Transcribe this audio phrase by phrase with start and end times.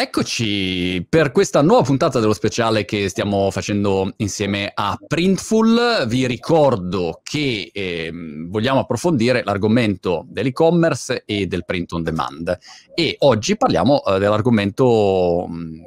[0.00, 6.04] Eccoci per questa nuova puntata dello speciale che stiamo facendo insieme a Printful.
[6.06, 8.12] Vi ricordo che eh,
[8.46, 12.56] vogliamo approfondire l'argomento dell'e-commerce e del print on demand
[12.94, 15.86] e oggi parliamo eh, dell'argomento mh,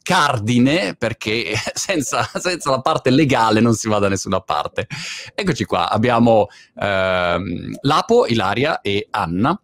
[0.00, 4.86] cardine perché senza, senza, la parte legale non si va da nessuna parte.
[5.34, 6.46] Eccoci qua, abbiamo
[6.80, 9.60] ehm, Lapo, Ilaria e Anna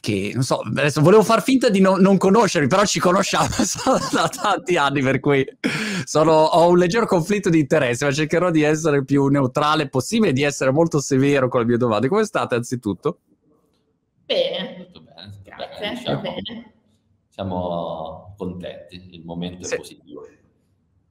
[0.00, 3.48] che non so, adesso volevo far finta di no, non conoscervi, però ci conosciamo
[4.12, 5.46] da tanti anni, per cui
[6.04, 10.32] sono, ho un leggero conflitto di interesse, ma cercherò di essere più neutrale possibile e
[10.32, 12.08] di essere molto severo con le mie domande.
[12.08, 13.18] Come state anzitutto?
[14.24, 15.32] Bene, tutto bene.
[15.42, 16.72] Grazie, bene, diciamo, bene.
[17.28, 19.74] Siamo contenti, il momento sì.
[19.74, 20.26] è positivo.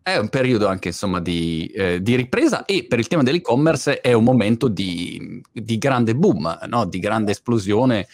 [0.03, 4.11] È un periodo anche insomma di, eh, di, ripresa e per il tema dell'e-commerce è
[4.11, 6.85] un momento di, di grande boom, no?
[6.85, 8.05] di grande esplosione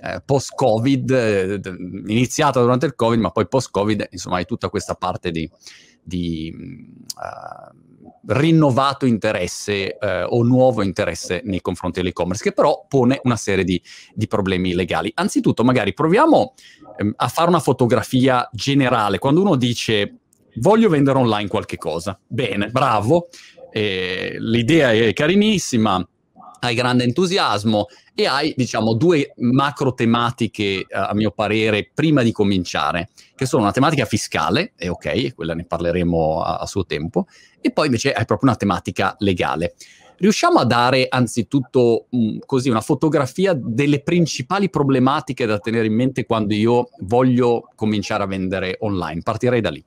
[0.00, 1.60] eh, post-Covid, eh,
[2.06, 5.46] iniziata durante il Covid, ma poi post-Covid, insomma, hai tutta questa parte di,
[6.02, 6.50] di
[7.14, 7.76] uh,
[8.26, 13.82] rinnovato interesse uh, o nuovo interesse nei confronti dell'e-commerce, che però pone una serie di,
[14.14, 15.12] di problemi legali.
[15.14, 16.54] Anzitutto, magari proviamo
[17.00, 19.18] um, a fare una fotografia generale.
[19.18, 20.20] Quando uno dice
[20.56, 22.18] voglio vendere online qualche cosa.
[22.26, 23.28] Bene, bravo,
[23.70, 26.06] eh, l'idea è carinissima,
[26.60, 33.10] hai grande entusiasmo e hai, diciamo, due macro tematiche, a mio parere, prima di cominciare,
[33.34, 37.26] che sono una tematica fiscale, e ok, quella ne parleremo a, a suo tempo,
[37.60, 39.74] e poi invece hai proprio una tematica legale.
[40.16, 46.24] Riusciamo a dare anzitutto mh, così una fotografia delle principali problematiche da tenere in mente
[46.24, 49.22] quando io voglio cominciare a vendere online?
[49.22, 49.84] Partirei da lì.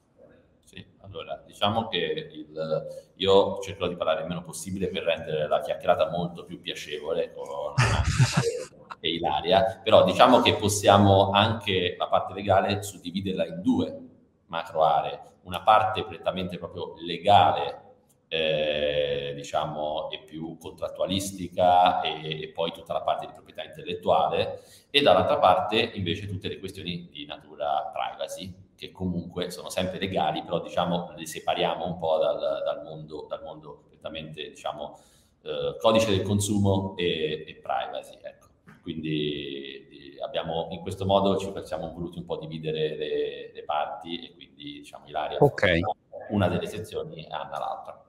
[1.45, 6.45] Diciamo che il, io cercherò di parlare il meno possibile per rendere la chiacchierata molto
[6.45, 7.73] più piacevole con
[8.99, 13.99] e Ilaria, però diciamo che possiamo anche la parte legale suddividerla in due
[14.47, 17.85] macro aree, una parte prettamente proprio legale
[18.29, 25.01] eh, diciamo, e più contrattualistica e, e, poi tutta la parte di proprietà intellettuale e
[25.01, 30.61] dall'altra parte invece tutte le questioni di natura privacy che comunque sono sempre legali, però
[30.61, 34.99] diciamo le separiamo un po' dal, dal mondo, dal mondo completamente, diciamo,
[35.41, 38.19] eh, codice del consumo e, e privacy.
[38.21, 38.47] Ecco.
[38.83, 44.33] Quindi abbiamo, in questo modo ci siamo voluti un po' dividere le, le parti e
[44.35, 45.81] quindi diciamo Ilaria okay.
[46.29, 48.05] una delle sezioni e Anna l'altra.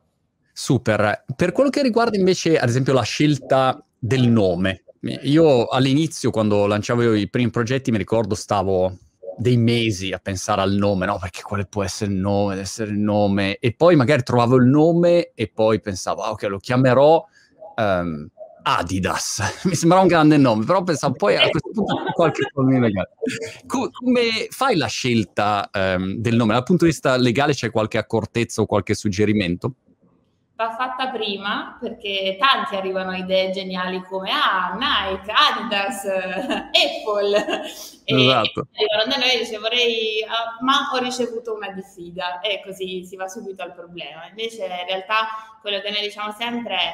[0.52, 1.24] Super.
[1.34, 4.84] Per quello che riguarda invece, ad esempio, la scelta del nome,
[5.22, 8.96] io all'inizio, quando lanciavo i primi progetti, mi ricordo stavo
[9.38, 11.18] dei mesi a pensare al nome, no?
[11.18, 13.58] Perché quale può essere il nome, deve essere il nome.
[13.58, 17.24] E poi magari trovavo il nome e poi pensavo, ah, ok, lo chiamerò
[17.76, 18.28] um,
[18.62, 19.40] Adidas.
[19.64, 23.10] Mi sembrava un grande nome, però pensavo poi a questo punto qualche problema legale.
[23.66, 26.52] Co- come fai la scelta um, del nome?
[26.52, 29.74] Dal punto di vista legale c'è qualche accortezza o qualche suggerimento?
[30.58, 37.62] Va fatta prima perché tanti arrivano idee geniali come ah, Nike, Adidas, Apple.
[38.04, 38.66] Esatto.
[38.72, 42.40] e arrivano da noi e dice vorrei uh, ma ho ricevuto una diffida.
[42.40, 44.26] E così si va subito al problema.
[44.28, 45.28] Invece in realtà
[45.60, 46.92] quello che noi diciamo sempre è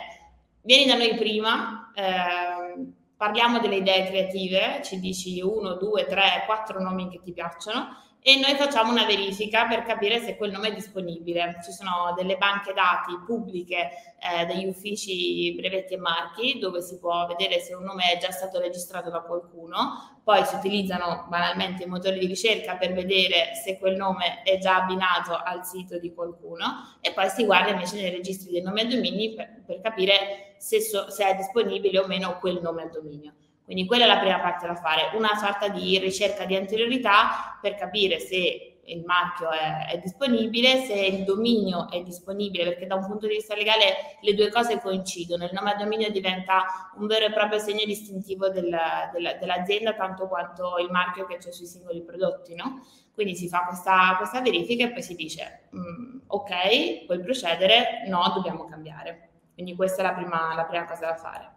[0.61, 6.83] vieni da noi prima eh, parliamo delle idee creative ci dici uno, due, tre, quattro
[6.83, 7.97] nomi che ti piacciono
[8.27, 11.59] e noi facciamo una verifica per capire se quel nome è disponibile.
[11.63, 17.27] Ci sono delle banche dati pubbliche eh, degli uffici brevetti e marchi dove si può
[17.27, 21.87] vedere se un nome è già stato registrato da qualcuno, poi si utilizzano banalmente i
[21.87, 26.97] motori di ricerca per vedere se quel nome è già abbinato al sito di qualcuno
[27.03, 30.81] e poi si guarda invece nei registri dei nomi e domini per, per capire se,
[30.81, 33.35] so, se è disponibile o meno quel nome al dominio.
[33.65, 37.75] Quindi quella è la prima parte da fare, una sorta di ricerca di anteriorità per
[37.77, 43.07] capire se il marchio è, è, disponibile, se il dominio è disponibile, perché da un
[43.07, 46.65] punto di vista legale le due cose coincidono, il nome a dominio diventa
[46.97, 48.77] un vero e proprio segno distintivo del,
[49.13, 52.85] del, dell'azienda, tanto quanto il marchio che c'è sui singoli prodotti, no?
[53.15, 58.31] Quindi si fa questa, questa verifica e poi si dice mm, ok, puoi procedere, no,
[58.35, 59.29] dobbiamo cambiare.
[59.55, 61.54] Quindi questa è la prima, la prima cosa da fare.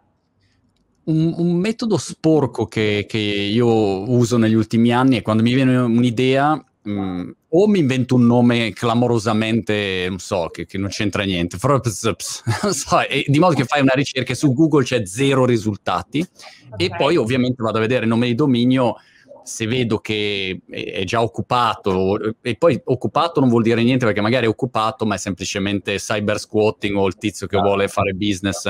[1.08, 5.74] Un, un, metodo sporco che, che, io uso negli ultimi anni è quando mi viene
[5.74, 11.22] un'idea, mh, mm, o mi invento un nome clamorosamente, non so, che, che non c'entra
[11.22, 16.26] niente, so, di modo che fai una ricerca e su Google c'è zero risultati,
[16.70, 16.86] okay.
[16.86, 18.96] e poi ovviamente vado a vedere il nome di dominio
[19.44, 24.44] se vedo che è già occupato, e poi occupato non vuol dire niente perché magari
[24.44, 28.66] è occupato, ma è semplicemente cyber squatting o il tizio che vuole fare business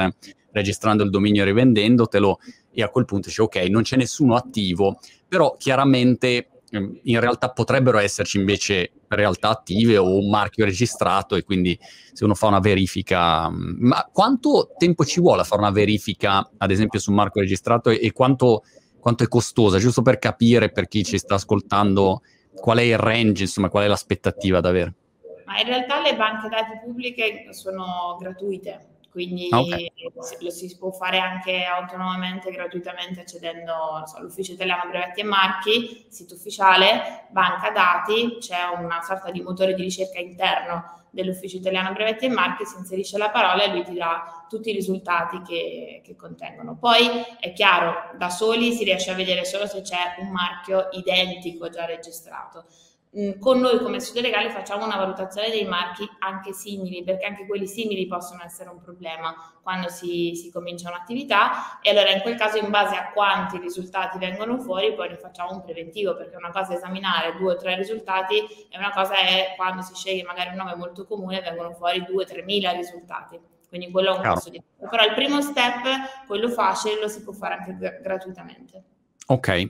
[0.52, 2.38] registrando il dominio e rivendendotelo,
[2.72, 7.50] e a quel punto dice ok, non c'è nessuno attivo, però chiaramente ehm, in realtà
[7.50, 11.78] potrebbero esserci invece realtà attive o un marchio registrato e quindi
[12.12, 16.48] se uno fa una verifica, mm, ma quanto tempo ci vuole a fare una verifica,
[16.56, 18.62] ad esempio, su un marchio registrato e, e quanto,
[18.98, 22.22] quanto, è costosa, giusto per capire per chi ci sta ascoltando
[22.54, 24.94] qual è il range, insomma, qual è l'aspettativa da avere?
[25.46, 29.92] Ma in realtà le banche dati pubbliche sono gratuite, quindi ah, okay.
[30.40, 36.34] lo si può fare anche autonomamente, gratuitamente, accedendo so, all'Ufficio Italiano Brevetti e Marchi, sito
[36.34, 42.28] ufficiale, banca dati, c'è una sorta di motore di ricerca interno dell'Ufficio Italiano Brevetti e
[42.28, 46.76] Marchi, si inserisce la parola e lui ti dà tutti i risultati che, che contengono.
[46.76, 47.08] Poi
[47.40, 51.86] è chiaro, da soli si riesce a vedere solo se c'è un marchio identico già
[51.86, 52.66] registrato
[53.38, 57.66] con noi come studio legale facciamo una valutazione dei marchi anche simili, perché anche quelli
[57.66, 62.58] simili possono essere un problema quando si, si, comincia un'attività e allora in quel caso
[62.58, 66.72] in base a quanti risultati vengono fuori poi ne facciamo un preventivo, perché una cosa
[66.72, 68.38] è esaminare due o tre risultati
[68.68, 72.24] e una cosa è quando si sceglie magari un nome molto comune vengono fuori due
[72.24, 73.40] o tre mila risultati.
[73.68, 74.62] Quindi quello è un costo di.
[74.78, 78.82] Però il primo step, quello facile, lo si può fare anche gratuitamente.
[79.30, 79.68] Ok,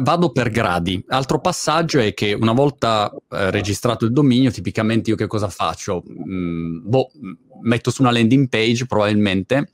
[0.00, 1.00] vado per gradi.
[1.08, 6.02] Altro passaggio è che una volta eh, registrato il dominio, tipicamente io che cosa faccio?
[6.08, 7.12] Mm, boh,
[7.62, 9.70] metto su una landing page probabilmente,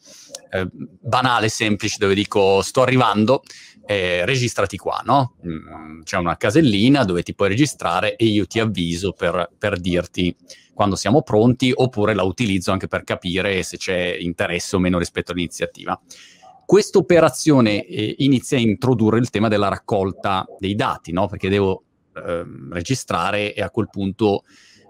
[0.51, 3.43] eh, banale, semplice, dove dico sto arrivando,
[3.87, 5.37] eh, registrati qua, no?
[5.47, 10.37] Mm, c'è una casellina dove ti puoi registrare e io ti avviso per, per dirti
[10.75, 15.33] quando siamo pronti, oppure la utilizzo anche per capire se c'è interesse o meno rispetto
[15.33, 15.99] all'iniziativa.
[16.65, 21.27] Questa operazione eh, inizia a introdurre il tema della raccolta dei dati, no?
[21.29, 21.83] perché devo
[22.15, 24.45] eh, registrare e a quel punto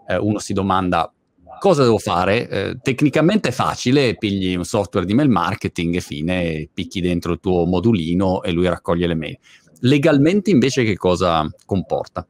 [0.06, 1.12] eh, uno si domanda
[1.58, 2.48] cosa devo fare?
[2.48, 7.40] Eh, tecnicamente è facile, pigli un software di mail marketing e fine, picchi dentro il
[7.40, 9.38] tuo modulino e lui raccoglie le mail.
[9.80, 12.26] Legalmente invece che cosa comporta?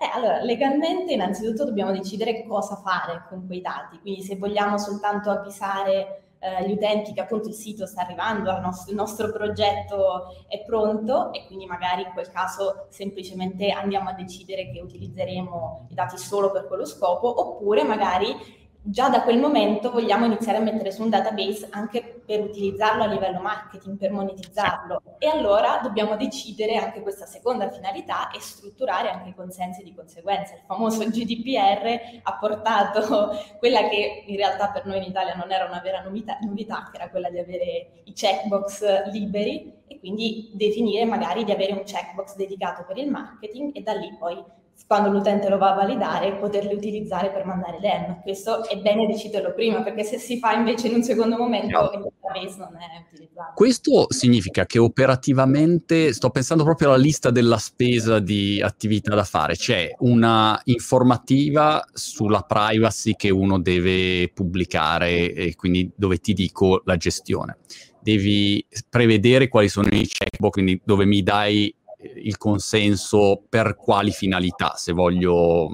[0.00, 5.28] Eh, allora, legalmente innanzitutto dobbiamo decidere cosa fare con quei dati, quindi se vogliamo soltanto
[5.28, 10.62] avvisare eh, gli utenti che appunto il sito sta arrivando, nostro, il nostro progetto è
[10.62, 16.16] pronto e quindi magari in quel caso semplicemente andiamo a decidere che utilizzeremo i dati
[16.16, 21.02] solo per quello scopo oppure magari già da quel momento vogliamo iniziare a mettere su
[21.02, 25.02] un database anche per utilizzarlo a livello marketing, per monetizzarlo.
[25.18, 30.54] E allora dobbiamo decidere anche questa seconda finalità e strutturare anche i consensi di conseguenza.
[30.54, 35.64] Il famoso GDPR ha portato quella che in realtà per noi in Italia non era
[35.64, 41.04] una vera novità, novità che era quella di avere i checkbox liberi e quindi definire
[41.04, 44.44] magari di avere un checkbox dedicato per il marketing e da lì poi
[44.86, 48.20] quando l'utente lo va a validare, poterli utilizzare per mandare l'EM.
[48.22, 52.00] Questo è bene deciderlo prima, perché se si fa invece in un secondo momento il
[52.02, 53.52] database non è utilizzato.
[53.54, 59.56] Questo significa che operativamente, sto pensando proprio alla lista della spesa di attività da fare,
[59.56, 66.96] c'è una informativa sulla privacy che uno deve pubblicare e quindi dove ti dico la
[66.96, 67.58] gestione.
[68.00, 74.74] Devi prevedere quali sono i checkbox, quindi dove mi dai il consenso per quali finalità,
[74.76, 75.68] se voglio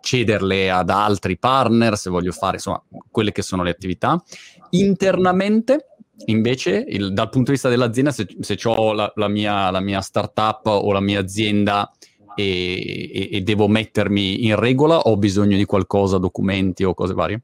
[0.00, 4.22] cederle ad altri partner, se voglio fare insomma quelle che sono le attività.
[4.70, 5.86] Internamente,
[6.26, 10.00] invece, il, dal punto di vista dell'azienda, se, se ho la, la, mia, la, mia,
[10.00, 11.90] startup o la mia azienda
[12.34, 17.42] e, e, e devo mettermi in regola, ho bisogno di qualcosa, documenti o cose varie?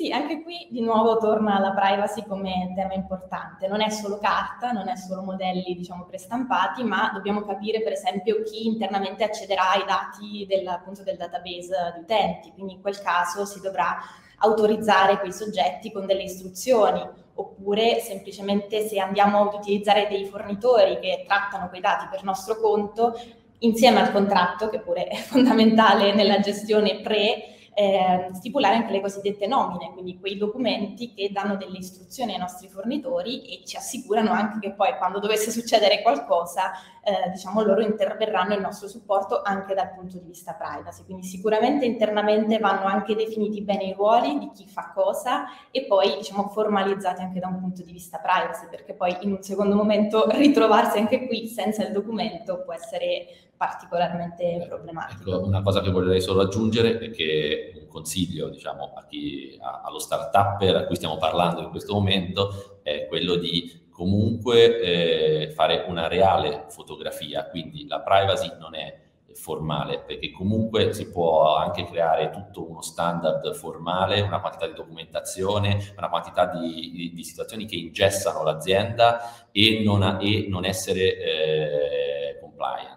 [0.00, 3.68] Sì, anche qui di nuovo torna la privacy come tema importante.
[3.68, 8.42] Non è solo carta, non è solo modelli, diciamo, prestampati, ma dobbiamo capire, per esempio,
[8.42, 12.50] chi internamente accederà ai dati del, appunto, del database di utenti.
[12.52, 13.98] Quindi in quel caso si dovrà
[14.38, 21.24] autorizzare quei soggetti con delle istruzioni, oppure semplicemente se andiamo ad utilizzare dei fornitori che
[21.26, 23.20] trattano quei dati per nostro conto,
[23.58, 29.46] insieme al contratto, che pure è fondamentale nella gestione pre, eh, stipulare anche le cosiddette
[29.46, 34.58] nomine, quindi quei documenti che danno delle istruzioni ai nostri fornitori e ci assicurano anche
[34.58, 36.72] che poi quando dovesse succedere qualcosa,
[37.02, 41.04] eh, diciamo loro interverranno il nostro supporto anche dal punto di vista privacy.
[41.04, 46.16] Quindi sicuramente internamente vanno anche definiti bene i ruoli di chi fa cosa e poi
[46.16, 50.26] diciamo formalizzati anche da un punto di vista privacy, perché poi in un secondo momento
[50.32, 55.34] ritrovarsi anche qui senza il documento può essere particolarmente problematico.
[55.34, 59.82] Ecco, una cosa che vorrei solo aggiungere è che un consiglio diciamo, a chi, a,
[59.84, 65.84] allo start-upper a cui stiamo parlando in questo momento è quello di comunque eh, fare
[65.86, 68.98] una reale fotografia, quindi la privacy non è
[69.34, 75.92] formale, perché comunque si può anche creare tutto uno standard formale, una quantità di documentazione,
[75.98, 82.38] una quantità di, di, di situazioni che ingessano l'azienda e non, e non essere eh,
[82.40, 82.89] compliant.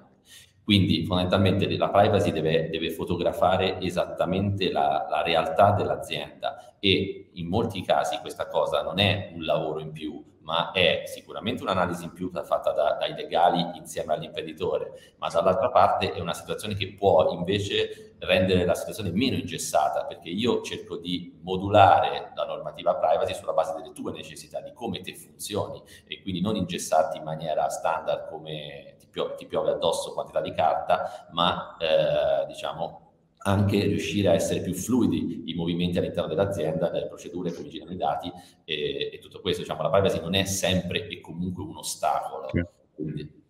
[0.63, 7.83] Quindi fondamentalmente la privacy deve, deve fotografare esattamente la, la, realtà dell'azienda e in molti
[7.83, 12.31] casi questa cosa non è un lavoro in più, ma è sicuramente un'analisi in più
[12.31, 18.15] fatta da, dai legali insieme all'imprenditore, ma dall'altra parte è una situazione che può invece
[18.19, 23.73] rendere la situazione meno ingessata, perché io cerco di modulare la normativa privacy sulla base
[23.75, 28.92] delle tue necessità, di come te funzioni e quindi non ingessarti in maniera standard come
[29.13, 33.01] ti, pio- ti piove addosso quantità di carta, ma eh, diciamo
[33.45, 37.97] anche riuscire a essere più fluidi i movimenti all'interno dell'azienda, le procedure, come girano i
[37.97, 38.31] dati
[38.63, 39.61] e, e, tutto questo.
[39.61, 42.49] Diciamo, la privacy non è sempre e comunque un ostacolo.
[42.51, 42.63] Sì.
[42.95, 43.42] Quindi,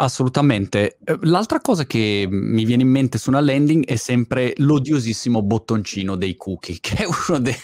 [0.00, 0.98] Assolutamente.
[1.04, 6.14] Eh, l'altra cosa che mi viene in mente su una landing è sempre l'odiosissimo bottoncino
[6.14, 7.56] dei cookie, che è uno dei,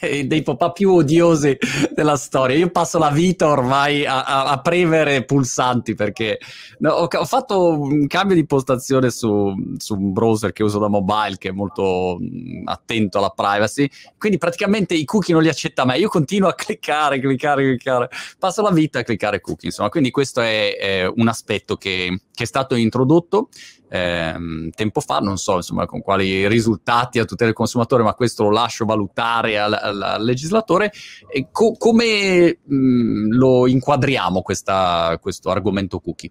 [0.00, 1.54] dei, dei pop-up più odiosi
[1.94, 2.56] della storia.
[2.56, 6.38] Io passo la vita ormai a, a, a premere pulsanti perché
[6.78, 10.88] no, ho, ho, fatto un cambio di postazione su, su, un browser che uso da
[10.88, 15.84] mobile che è molto mh, attento alla privacy, quindi praticamente i cookie non li accetta
[15.84, 16.00] mai.
[16.00, 18.08] Io continuo a cliccare, cliccare, cliccare,
[18.38, 22.44] passo la vita a cliccare cookie, insomma, quindi questo è, è un aspetto che, che
[22.44, 23.48] è stato introdotto
[23.88, 28.44] ehm, tempo fa, non so insomma con quali risultati a tutela del consumatore, ma questo
[28.44, 30.92] lo lascio valutare al, al, al legislatore.
[31.50, 36.30] Co- come mh, lo inquadriamo questa, questo argomento cookie?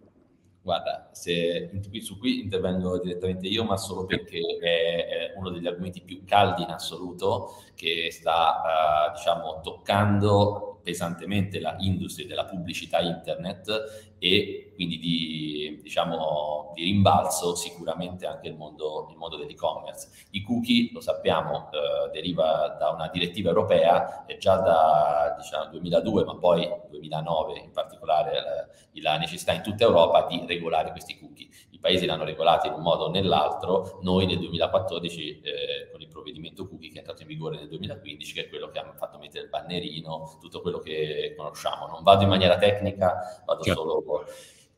[0.63, 6.01] Guarda, se, su qui intervengo direttamente io, ma solo perché è, è uno degli argomenti
[6.01, 14.15] più caldi in assoluto che sta, uh, diciamo, toccando pesantemente la industria della pubblicità internet
[14.19, 20.27] e quindi di, diciamo, di rimbalzo sicuramente anche il mondo, il mondo dell'e-commerce.
[20.31, 26.25] I cookie, lo sappiamo, eh, deriva da una direttiva europea, è già da diciamo, 2002,
[26.25, 31.49] ma poi 2009 in particolare eh, la necessità in tutta Europa di regolare questi cookie.
[31.81, 36.67] Paesi l'hanno regolati in un modo o nell'altro, noi nel 2014 eh, con il provvedimento
[36.67, 39.43] cookie che è entrato in vigore nel 2015, che è quello che ha fatto mettere
[39.43, 41.87] il bannerino, tutto quello che conosciamo.
[41.87, 43.81] Non vado in maniera tecnica, vado certo.
[43.81, 44.25] solo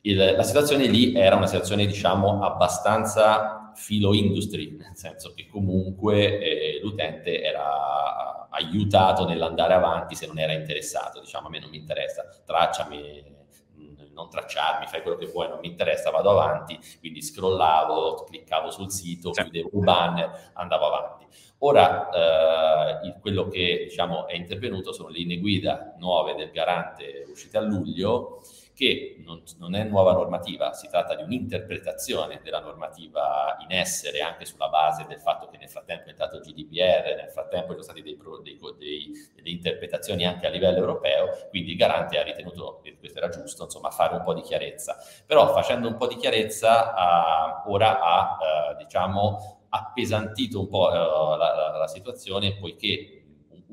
[0.05, 6.39] il, la situazione lì era una situazione, diciamo, abbastanza filo industry, nel senso che comunque
[6.39, 11.77] eh, l'utente era aiutato nell'andare avanti se non era interessato, diciamo, a me non mi
[11.77, 13.23] interessa, tracciami,
[14.13, 18.91] non tracciarmi, fai quello che vuoi, non mi interessa, vado avanti, quindi scrollavo, cliccavo sul
[18.91, 21.25] sito, chiudevo il banner, andavo avanti.
[21.59, 27.57] Ora eh, quello che diciamo, è intervenuto sono le linee guida nuove del garante uscite
[27.57, 28.41] a luglio,
[28.73, 34.45] che non, non, è nuova normativa, si tratta di un'interpretazione della normativa in essere anche
[34.45, 37.97] sulla base del fatto che nel frattempo è entrato il GDPR, nel frattempo ci sono
[37.97, 43.29] state delle interpretazioni anche a livello europeo, quindi il garante ha ritenuto che questo era
[43.29, 44.97] giusto, insomma, fare un po' di chiarezza.
[45.25, 48.37] Però facendo un po' di chiarezza, uh, ora ha,
[48.71, 53.22] uh, diciamo, appesantito un po' uh, la, la, la situazione, poiché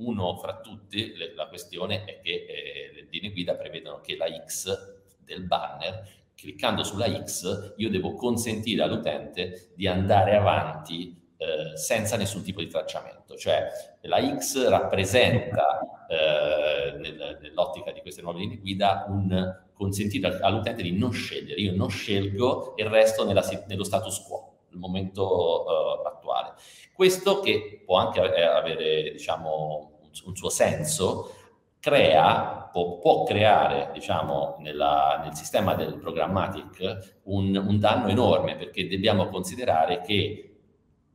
[0.00, 4.26] uno fra tutti, le, la questione è che eh, le linee guida prevedono che la
[4.26, 12.16] X del banner, cliccando sulla X, io devo consentire all'utente di andare avanti eh, senza
[12.16, 13.36] nessun tipo di tracciamento.
[13.36, 13.68] Cioè
[14.02, 20.92] la X rappresenta eh, nel, nell'ottica di queste nuove linee guida un consentire all'utente di
[20.92, 21.60] non scegliere.
[21.60, 26.54] Io non scelgo e resto nella, nello status quo, momento uh, attuale.
[26.92, 31.34] Questo che può anche avere, diciamo, un suo senso,
[31.80, 38.86] crea, può, può creare, diciamo, nella, nel sistema del programmatic un, un, danno enorme perché
[38.86, 40.44] dobbiamo considerare che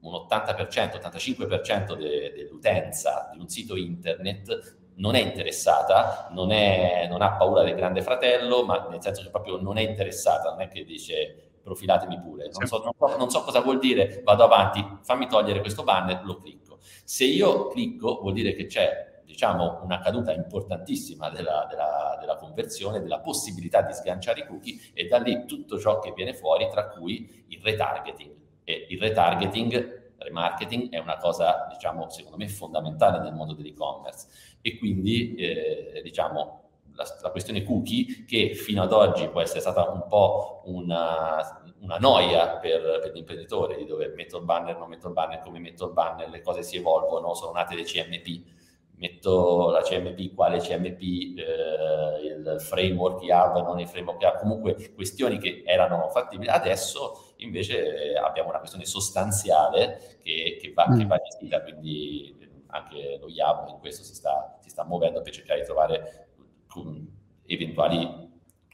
[0.02, 7.22] un 80%, 85% de, dell'utenza di un sito internet non è interessata, non, è, non
[7.22, 10.68] ha paura del grande fratello, ma nel senso che proprio non è interessata, non è
[10.68, 12.50] che dice profilatemi pure.
[12.54, 16.24] Non so, non, so, non so, cosa vuol dire, vado avanti, fammi togliere questo banner,
[16.24, 16.78] lo clicco.
[17.04, 23.02] Se io clicco vuol dire che c'è diciamo, una caduta importantissima della, della, della, conversione,
[23.02, 26.88] della possibilità di sganciare i cookie e da lì tutto ciò che viene fuori, tra
[26.90, 28.34] cui il retargeting.
[28.64, 34.28] E il retargeting, remarketing, è una cosa, diciamo, secondo me fondamentale nel mondo dell'e-commerce.
[34.62, 36.65] E quindi, eh, diciamo,
[36.96, 41.98] la, la, questione cookie, che fino ad oggi può essere stata un po' una, una
[41.98, 45.86] noia per, per l'imprenditore di dove metto il banner, non metto il banner, come metto
[45.86, 48.44] il banner, le cose si evolvono, sono nate le CMP,
[48.98, 51.02] metto la CMP, quale CMP,
[51.38, 56.50] eh, il framework IAV, non il framework IAV, comunque questioni che erano fattibili.
[56.50, 60.98] Adesso invece abbiamo una questione sostanziale che, che, va, mm.
[60.98, 65.34] che va gestita, quindi anche lo IAV in questo si sta, si sta muovendo per
[65.34, 66.25] cercare di trovare
[67.46, 68.08] eventuali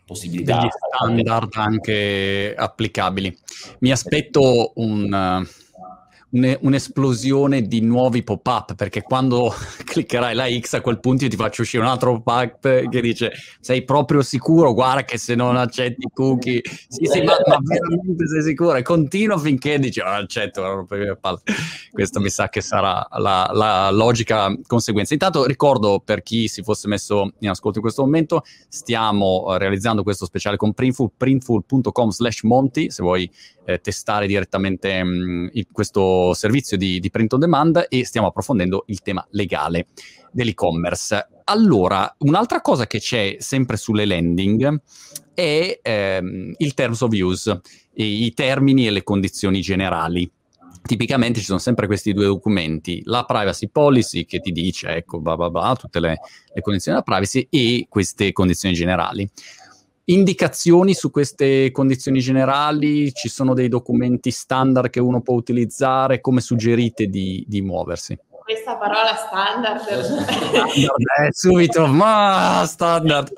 [0.06, 0.60] possibilità.
[0.60, 3.38] Degli standard anche applicabili.
[3.80, 5.48] Mi aspetto un
[6.32, 11.62] un'esplosione di nuovi pop-up, perché quando cliccherai la X a quel punto io ti faccio
[11.62, 16.10] uscire un altro pop-up che dice sei proprio sicuro, guarda che se non accetti i
[16.14, 18.76] cookie, sì sì, ma, ma veramente sei sicuro?
[18.76, 20.88] E continuo finché dici non oh, accetto,
[21.92, 25.14] questo mi sa che sarà la, la, logica conseguenza.
[25.14, 30.26] Intanto ricordo per chi si fosse messo in ascolto in questo momento, stiamo realizzando questo
[30.26, 33.30] speciale con Printful, printful.com slash monti, se vuoi
[33.66, 35.68] eh, testare direttamente mh, mm, il,
[36.34, 39.88] servizio di, di print on demand e stiamo approfondendo il tema legale
[40.32, 41.28] dell'e-commerce.
[41.46, 44.82] Allora, un'altra cosa che c'è sempre sulle landing
[45.34, 47.60] è ehm, il terms of use,
[47.96, 50.32] i termini e le condizioni generali.
[50.84, 55.36] Tipicamente ci sono sempre questi due documenti, la privacy policy che ti dice, ecco, bla
[55.36, 56.20] bla bla, tutte le,
[56.54, 59.30] le condizioni della privacy e queste condizioni generali
[60.14, 63.14] indicazioni su queste condizioni generali?
[63.14, 66.22] Ci sono dei documenti standard che uno può utilizzare?
[66.22, 68.18] Come suggerite di, di muoversi?
[68.44, 73.32] Questa parola standard, standard eh, subito, ma standard.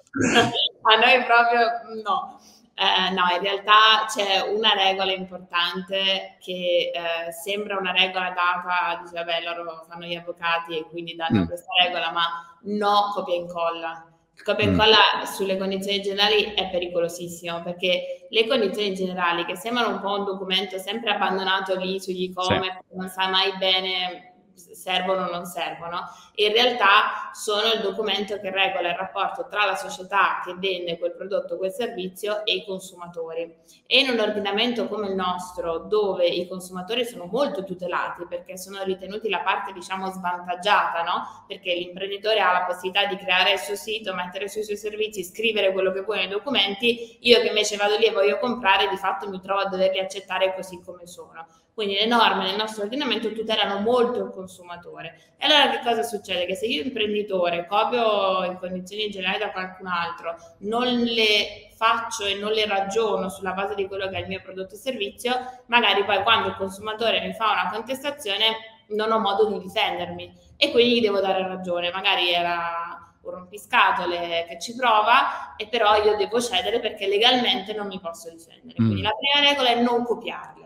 [0.82, 2.39] A noi proprio no.
[2.75, 9.13] Eh, no, in realtà c'è una regola importante che eh, sembra una regola data, dice
[9.13, 11.46] vabbè loro fanno gli avvocati e quindi danno mm.
[11.46, 15.24] questa regola, ma no copia e incolla il copia e incolla mm.
[15.24, 20.80] sulle condizioni generali è pericolosissimo perché le condizioni generali che sembrano un po' un documento
[20.80, 22.98] sempre abbandonato lì sugli e-commerce, sì.
[22.98, 26.01] non sai mai bene servono o non servono,
[26.36, 31.13] in realtà sono il documento che regola il rapporto tra la società che vende quel
[31.13, 33.55] prodotto, quel servizio e i consumatori.
[33.86, 38.83] E in un ordinamento come il nostro, dove i consumatori sono molto tutelati perché sono
[38.83, 41.45] ritenuti la parte, diciamo, svantaggiata, no?
[41.48, 45.72] Perché l'imprenditore ha la possibilità di creare il suo sito, mettere sui suoi servizi, scrivere
[45.72, 49.29] quello che vuole nei documenti, io che invece vado lì e voglio comprare, di fatto
[49.29, 51.45] mi trovo a doverli accettare così come sono.
[51.74, 55.33] Quindi le norme nel nostro ordinamento tutelano molto il consumatore.
[55.38, 56.46] E allora che cosa succede?
[56.46, 62.36] Che se io imprenditore copio in condizioni generali da qualcun altro, non le faccio e
[62.36, 65.33] non le ragiono sulla base di quello che è il mio prodotto e servizio,
[65.66, 70.72] magari poi quando il consumatore mi fa una contestazione non ho modo di difendermi e
[70.72, 71.92] quindi gli devo dare ragione.
[71.92, 77.88] Magari era un rompiscatole che ci prova e però io devo cedere perché legalmente non
[77.88, 78.75] mi posso difendere.
[78.75, 79.03] Quindi mm.
[79.03, 80.63] la prima regola è non copiarle.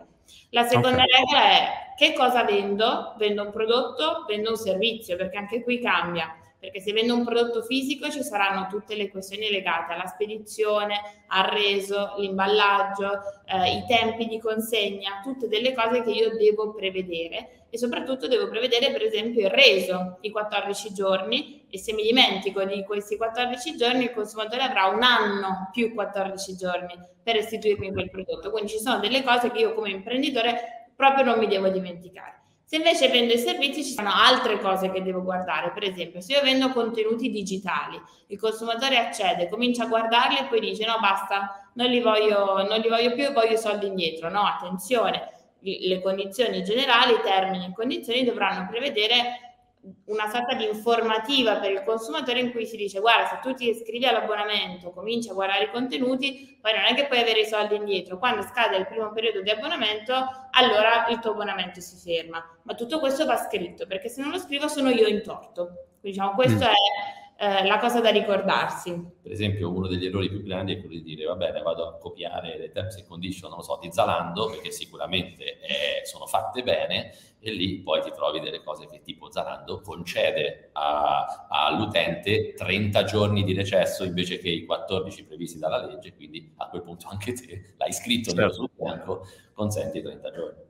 [0.50, 1.06] La seconda okay.
[1.06, 3.14] regola è che cosa vendo?
[3.18, 6.34] Vendo un prodotto, vendo un servizio, perché anche qui cambia.
[6.60, 11.44] Perché se vendo un prodotto fisico ci saranno tutte le questioni legate alla spedizione, al
[11.44, 13.12] reso, l'imballaggio,
[13.44, 18.48] eh, i tempi di consegna, tutte delle cose che io devo prevedere e soprattutto devo
[18.48, 23.76] prevedere per esempio il reso, i 14 giorni e se mi dimentico di questi 14
[23.76, 28.50] giorni il consumatore avrà un anno più 14 giorni per restituirmi quel prodotto.
[28.50, 32.47] Quindi ci sono delle cose che io come imprenditore proprio non mi devo dimenticare.
[32.68, 36.34] Se invece vendo i servizi ci sono altre cose che devo guardare, per esempio se
[36.34, 41.70] io vendo contenuti digitali, il consumatore accede, comincia a guardarli e poi dice no basta,
[41.76, 44.28] non li voglio, non li voglio più, voglio i soldi indietro.
[44.28, 49.47] No, attenzione, le condizioni generali, i termini e condizioni dovranno prevedere
[50.06, 53.70] una sorta di informativa per il consumatore in cui si dice guarda se tu ti
[53.70, 57.76] iscrivi all'abbonamento cominci a guardare i contenuti poi non è che puoi avere i soldi
[57.76, 58.18] indietro.
[58.18, 60.12] Quando scade il primo periodo di abbonamento
[60.50, 62.44] allora il tuo abbonamento si ferma.
[62.62, 65.86] Ma tutto questo va scritto perché se non lo scrivo sono io in torto.
[66.00, 66.68] Quindi diciamo questo mm.
[66.68, 66.72] è
[67.40, 68.90] eh, la cosa da ricordarsi.
[69.22, 71.96] Per esempio, uno degli errori più grandi è quello di dire, va bene, vado a
[71.96, 76.64] copiare le terms and condition, non lo so, di Zalando, perché sicuramente eh, sono fatte
[76.64, 83.04] bene, e lì poi ti trovi delle cose che tipo Zalando concede a, all'utente 30
[83.04, 87.34] giorni di recesso invece che i 14 previsti dalla legge, quindi a quel punto anche
[87.34, 88.52] te l'hai scritto certo.
[88.52, 89.24] sul bianco,
[89.54, 90.67] consenti 30 giorni.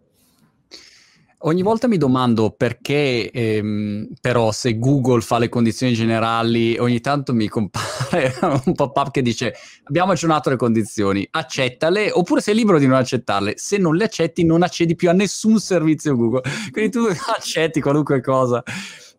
[1.43, 7.33] Ogni volta mi domando perché, ehm, però, se Google fa le condizioni generali, ogni tanto
[7.33, 8.35] mi compare
[8.67, 13.55] un pop-up che dice abbiamo aggiornato le condizioni, accettale, oppure sei libero di non accettarle.
[13.57, 16.43] Se non le accetti, non accedi più a nessun servizio Google.
[16.73, 18.61] Quindi tu accetti qualunque cosa.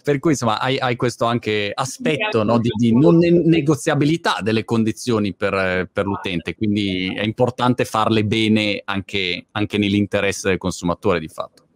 [0.04, 5.34] Per cui, insomma, hai, hai questo anche aspetto no, di, di, non negoziabilità delle condizioni
[5.34, 6.56] per, per, l'utente.
[6.56, 11.68] Quindi è importante farle bene anche, anche nell'interesse del consumatore, di fatto.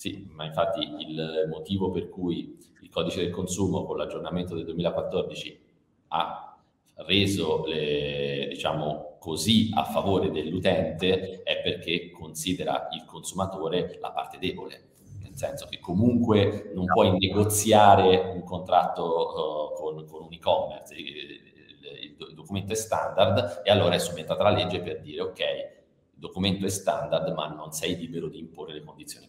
[0.00, 5.60] Sì, ma infatti il motivo per cui il codice del consumo con l'aggiornamento del 2014
[6.08, 6.58] ha
[7.04, 14.88] reso le, diciamo così a favore dell'utente è perché considera il consumatore la parte debole.
[15.20, 22.16] Nel senso che comunque non puoi negoziare un contratto uh, con, con, un e-commerce il,
[22.16, 26.64] il documento è standard e allora è subentrata la legge per dire ok, il documento
[26.64, 29.28] è standard ma non sei libero di imporre le condizioni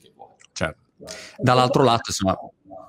[0.54, 0.80] Certo.
[1.38, 2.38] Dall'altro lato, insomma...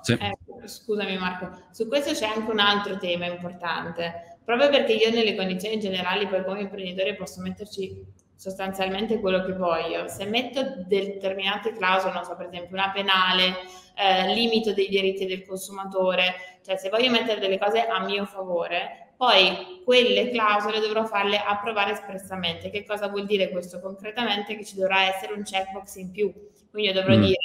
[0.01, 0.13] Sì.
[0.13, 5.35] Eh, scusami Marco, su questo c'è anche un altro tema importante, proprio perché io nelle
[5.35, 10.09] condizioni generali poi come imprenditore posso metterci sostanzialmente quello che voglio.
[10.09, 13.55] Se metto determinate clausole, non so, per esempio una penale,
[13.95, 19.13] eh, limito dei diritti del consumatore, cioè se voglio mettere delle cose a mio favore,
[19.15, 22.69] poi quelle clausole dovrò farle approvare espressamente.
[22.69, 24.57] Che cosa vuol dire questo concretamente?
[24.57, 26.33] Che ci dovrà essere un checkbox in più.
[26.69, 27.21] Quindi io dovrò mm.
[27.21, 27.37] dire,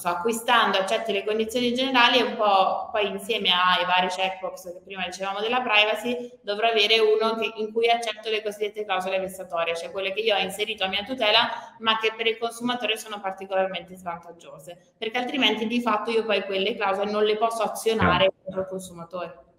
[0.00, 4.80] so, acquistando accetti le condizioni generali e un po' poi insieme ai vari checkbox che
[4.82, 9.76] prima dicevamo della privacy, dovrò avere uno che, in cui accetto le cosiddette clausole vessatorie,
[9.76, 13.20] cioè quelle che io ho inserito a mia tutela, ma che per il consumatore sono
[13.20, 18.62] particolarmente svantaggiose, perché altrimenti di fatto io poi quelle clausole non le posso azionare contro
[18.62, 19.49] il consumatore.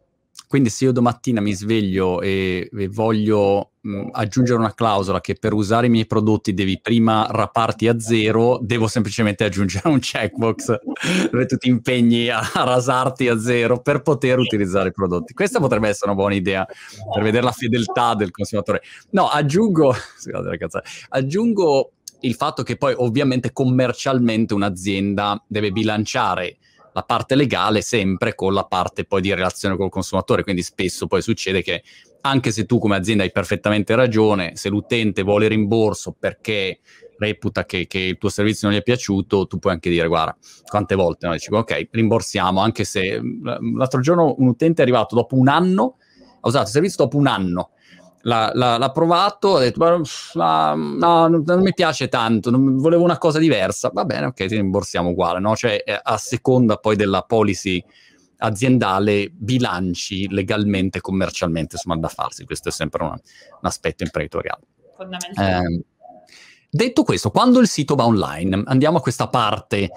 [0.47, 5.53] Quindi se io domattina mi sveglio e, e voglio mh, aggiungere una clausola che per
[5.53, 10.79] usare i miei prodotti devi prima raparti a zero, devo semplicemente aggiungere un checkbox
[11.31, 15.33] dove tu ti impegni a, rasarti a zero per poter utilizzare i prodotti.
[15.33, 18.81] Questa potrebbe essere una buona idea per vedere la fedeltà del consumatore.
[19.11, 26.57] No, aggiungo, scusate ragazzi, aggiungo il fatto che poi ovviamente commercialmente un'azienda deve bilanciare
[26.93, 31.21] la parte legale sempre con la parte poi di relazione col consumatore, quindi spesso poi
[31.21, 31.83] succede che
[32.21, 36.79] anche se tu come azienda hai perfettamente ragione, se l'utente vuole rimborso perché
[37.17, 40.35] reputa che, che, il tuo servizio non gli è piaciuto, tu puoi anche dire guarda,
[40.65, 41.33] quante volte no?
[41.33, 43.19] dici ok, rimborsiamo, anche se
[43.75, 45.97] l'altro giorno un utente è arrivato dopo un anno,
[46.41, 47.71] ha usato il servizio dopo un anno,
[48.23, 50.01] l'ha, l'ha, l'ha provato, ha detto
[50.35, 54.55] ma, no, non mi piace tanto, non, volevo una cosa diversa, va bene, ok, ti
[54.55, 55.55] rimborsiamo uguale, no?
[55.55, 57.83] Cioè a seconda poi della policy
[58.43, 62.45] aziendale bilanci legalmente, commercialmente, insomma, da farsi.
[62.45, 63.19] Questo è sempre un, un
[63.61, 64.61] aspetto imprenditoriale.
[64.95, 65.65] Fondamentale.
[65.65, 65.83] Eh,
[66.73, 69.89] Detto questo, quando il sito va online, andiamo a questa parte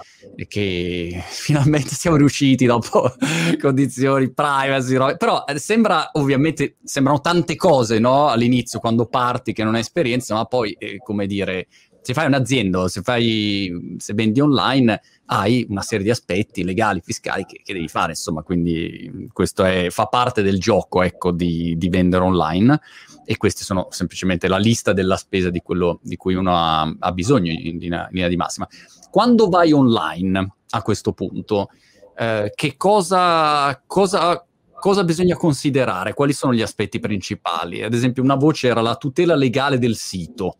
[0.48, 3.14] che finalmente siamo riusciti dopo
[3.62, 5.14] condizioni privacy, no?
[5.16, 8.26] però eh, sembra ovviamente, sembrano tante cose no?
[8.26, 11.68] all'inizio quando parti che non hai esperienza, ma poi, eh, come dire,
[12.00, 17.44] se fai un'azienda, se, fai, se vendi online, hai una serie di aspetti legali, fiscali
[17.44, 21.88] che, che devi fare, insomma, quindi questo è, fa parte del gioco, ecco, di, di
[21.88, 22.80] vendere online
[23.24, 27.12] e queste sono semplicemente la lista della spesa di quello di cui uno ha, ha
[27.12, 28.68] bisogno in linea, in linea, di massima.
[29.10, 31.70] Quando vai online a questo punto,
[32.16, 36.14] eh, che cosa, cosa, cosa bisogna considerare?
[36.14, 37.82] Quali sono gli aspetti principali?
[37.82, 40.56] Ad esempio, una voce era la tutela legale del sito.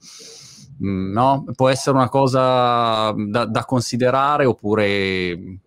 [0.85, 1.44] Mm, no?
[1.55, 5.61] Può essere una cosa da, da considerare oppure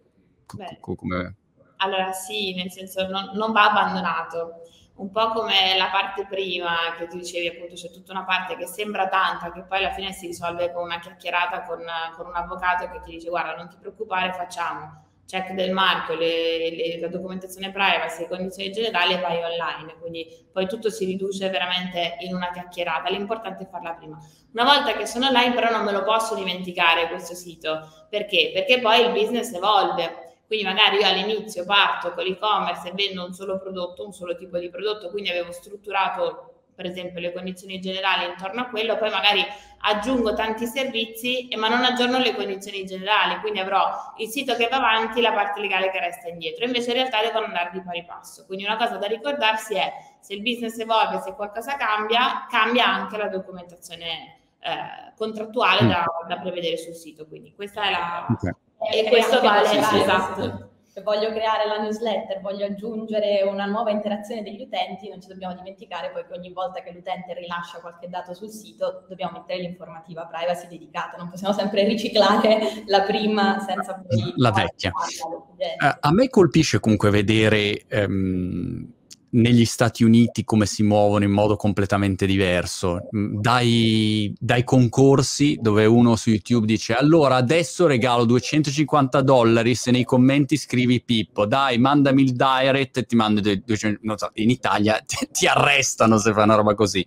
[0.54, 1.36] Beh, come...
[1.78, 4.62] Allora sì, nel senso non, non va abbandonato
[4.98, 8.66] un po' come la parte prima che tu dicevi, appunto c'è tutta una parte che
[8.66, 11.84] sembra tanta, che poi alla fine si risolve con una chiacchierata con,
[12.16, 16.70] con un avvocato che ti dice guarda non ti preoccupare, facciamo check del marchio, le,
[16.74, 21.50] le, la documentazione privacy, le condizioni generali e vai online, quindi poi tutto si riduce
[21.50, 24.18] veramente in una chiacchierata, l'importante è farla prima.
[24.54, 28.52] Una volta che sono online però non me lo posso dimenticare questo sito, perché?
[28.54, 33.34] Perché poi il business evolve, quindi magari io all'inizio parto con l'e-commerce e vendo un
[33.34, 38.30] solo prodotto, un solo tipo di prodotto, quindi avevo strutturato per esempio le condizioni generali
[38.30, 39.44] intorno a quello, poi magari
[39.80, 44.78] aggiungo tanti servizi ma non aggiorno le condizioni generali, quindi avrò il sito che va
[44.78, 48.46] avanti, la parte legale che resta indietro, invece in realtà devono andare di pari passo.
[48.46, 53.18] Quindi una cosa da ricordarsi è se il business evolve, se qualcosa cambia, cambia anche
[53.18, 55.90] la documentazione eh, contrattuale mm.
[55.90, 57.26] da, da, prevedere sul sito.
[57.26, 58.52] Quindi questa è la, okay.
[58.92, 60.66] E, e questo vale, sì, sì, esatto.
[60.86, 65.54] Se voglio creare la newsletter, voglio aggiungere una nuova interazione degli utenti, non ci dobbiamo
[65.54, 70.26] dimenticare poi che ogni volta che l'utente rilascia qualche dato sul sito dobbiamo mettere l'informativa
[70.26, 74.34] privacy dedicata, non possiamo sempre riciclare la prima senza poi...
[74.38, 74.92] La vecchia.
[74.92, 77.86] Uh, a me colpisce comunque vedere...
[77.92, 78.96] Um,
[79.38, 83.08] negli Stati Uniti come si muovono in modo completamente diverso.
[83.16, 89.92] Mm, dai, dai, concorsi dove uno su YouTube dice allora adesso regalo 250 dollari se
[89.92, 94.50] nei commenti scrivi Pippo, dai mandami il direct e ti mando 200, non so, in
[94.50, 97.06] Italia ti, ti arrestano se fai una roba così.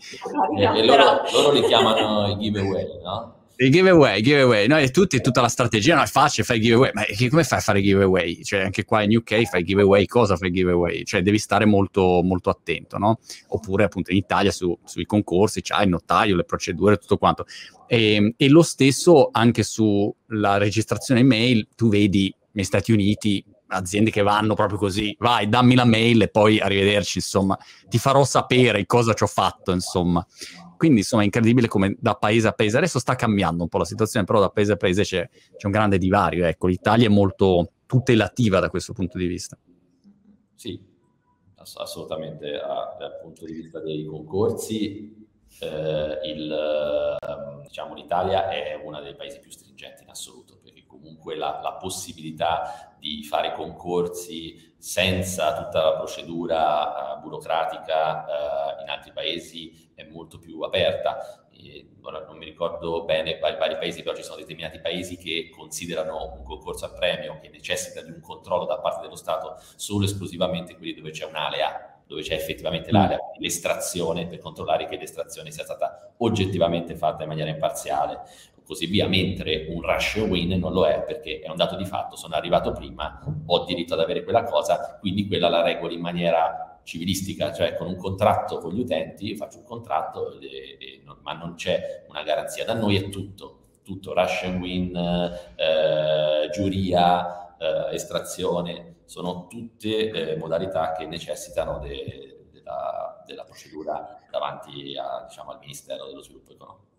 [0.56, 3.39] E, e loro, loro li chiamano i giveaway, no?
[3.62, 7.44] Il giveaway, giveaway, è, tutti, tutta la strategia, no, è facile, fai giveaway, ma come
[7.44, 8.42] fai a fare giveaway?
[8.42, 11.04] Cioè, anche qua in UK fai giveaway, cosa fai giveaway?
[11.04, 13.18] Cioè, devi stare molto, molto attento, no?
[13.48, 17.44] Oppure, appunto, in Italia su, sui concorsi c'hai il notaio, le procedure, tutto quanto.
[17.86, 24.10] E, ehm, e lo stesso anche sulla registrazione email, tu vedi negli Stati Uniti aziende
[24.10, 27.58] che vanno proprio così, vai, dammi la mail e poi arrivederci, insomma,
[27.90, 30.26] ti farò sapere cosa ci ho fatto, insomma.
[30.80, 33.84] Quindi, insomma, è incredibile come da paese a paese, adesso sta cambiando un po' la
[33.84, 37.72] situazione, però da paese a paese c'è, c'è un grande divario, ecco, l'Italia è molto
[37.84, 39.58] tutelativa da questo punto di vista.
[40.54, 40.80] Sì,
[41.54, 45.28] assolutamente, dal punto di vista dei concorsi,
[45.60, 50.59] eh, il, ehm, diciamo, l'Italia è uno dei paesi più stringenti in assoluto,
[51.00, 58.88] comunque la, la possibilità di fare concorsi senza tutta la procedura uh, burocratica uh, in
[58.88, 61.48] altri paesi è molto più aperta.
[61.52, 65.50] E, ora non mi ricordo bene vari, vari paesi, però ci sono determinati paesi che
[65.50, 70.04] considerano un concorso a premio che necessita di un controllo da parte dello Stato solo
[70.04, 73.40] e esclusivamente quelli dove c'è un'alea dove c'è effettivamente l'area, mm.
[73.40, 78.22] l'estrazione, per controllare che l'estrazione sia stata oggettivamente fatta in maniera imparziale,
[78.70, 82.14] così via, mentre un rush win non lo è perché è un dato di fatto,
[82.14, 86.78] sono arrivato prima, ho diritto ad avere quella cosa, quindi quella la regoli in maniera
[86.84, 91.54] civilistica, cioè con un contratto con gli utenti, faccio un contratto, e, e, ma non
[91.54, 92.64] c'è una garanzia.
[92.64, 94.94] Da noi è tutto, tutto, rush and win,
[95.56, 104.16] eh, giuria, eh, estrazione, sono tutte eh, modalità che necessitano de, de la, della procedura
[104.30, 106.89] davanti a, diciamo, al Ministero dello Sviluppo Economico.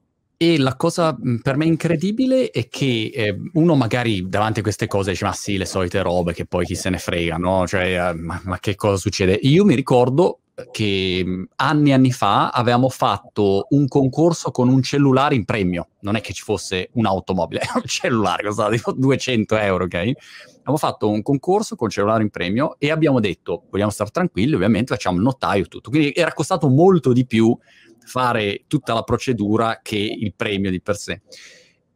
[0.44, 5.12] E la cosa per me incredibile è che eh, uno magari davanti a queste cose
[5.12, 7.68] dice ma sì, le solite robe che poi chi se ne frega, no?
[7.68, 9.38] Cioè, eh, ma, ma, che cosa succede?
[9.44, 10.40] Io mi ricordo
[10.72, 11.24] che
[11.58, 16.22] anni e anni fa avevamo fatto un concorso con un cellulare in premio, non è
[16.22, 20.14] che ci fosse un'automobile, un cellulare, costava tipo 200 euro, ok?
[20.62, 24.94] abbiamo fatto un concorso con cellulare in premio e abbiamo detto, vogliamo stare tranquilli, ovviamente
[24.94, 25.90] facciamo il notaio e tutto.
[25.90, 27.56] Quindi era costato molto di più
[28.06, 31.22] fare tutta la procedura che il premio di per sé.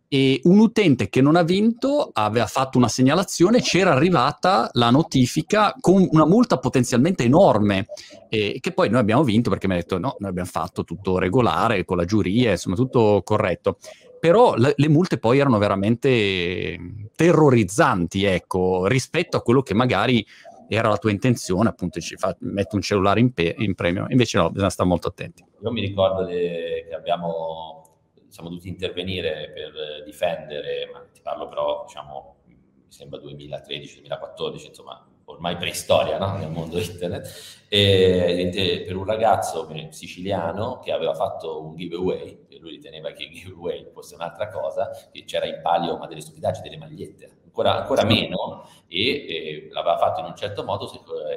[0.07, 5.75] E un utente che non ha vinto aveva fatto una segnalazione, c'era arrivata la notifica
[5.79, 7.87] con una multa potenzialmente enorme,
[8.29, 11.17] e che poi noi abbiamo vinto perché mi ha detto no, noi abbiamo fatto tutto
[11.17, 13.77] regolare con la giuria, insomma tutto corretto
[14.25, 16.79] però le, multe poi erano veramente
[17.15, 20.25] terrorizzanti, ecco, rispetto a quello che magari
[20.67, 24.37] era la tua intenzione, appunto, ci fa, metti un cellulare in, pe- in premio, invece
[24.37, 25.43] no, bisogna stare molto attenti.
[25.61, 32.35] Io mi ricordo che abbiamo, siamo dovuti intervenire per difendere, ma ti parlo però, diciamo,
[32.45, 36.37] mi sembra 2013-2014, insomma, ormai preistoria no?
[36.37, 42.71] nel mondo internet, e, per un ragazzo siciliano che aveva fatto un giveaway, e lui
[42.71, 46.79] riteneva che il giveaway fosse un'altra cosa, che c'era in palio ma delle stupidaggini, delle
[46.79, 50.91] magliette, ancora, ancora meno, e, e, l'aveva fatto in un certo modo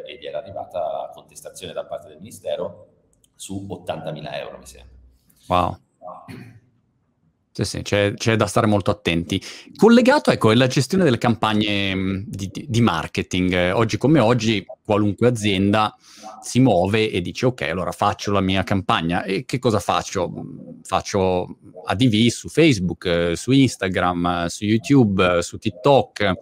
[0.05, 2.87] e gli era arrivata la contestazione da parte del Ministero
[3.35, 4.97] su 80.000 euro, mi sembra.
[5.47, 5.77] Wow.
[7.59, 9.43] Sì, sì, c'è, c'è, da stare molto attenti.
[9.75, 13.73] Collegato, ecco, alla gestione delle campagne mm, di, di, marketing.
[13.75, 15.93] Oggi come oggi, qualunque azienda
[16.41, 19.25] si muove e dice, ok, allora faccio la mia campagna.
[19.25, 20.33] E che cosa faccio?
[20.85, 26.33] Faccio ADV su Facebook, su Instagram, su YouTube, su TikTok,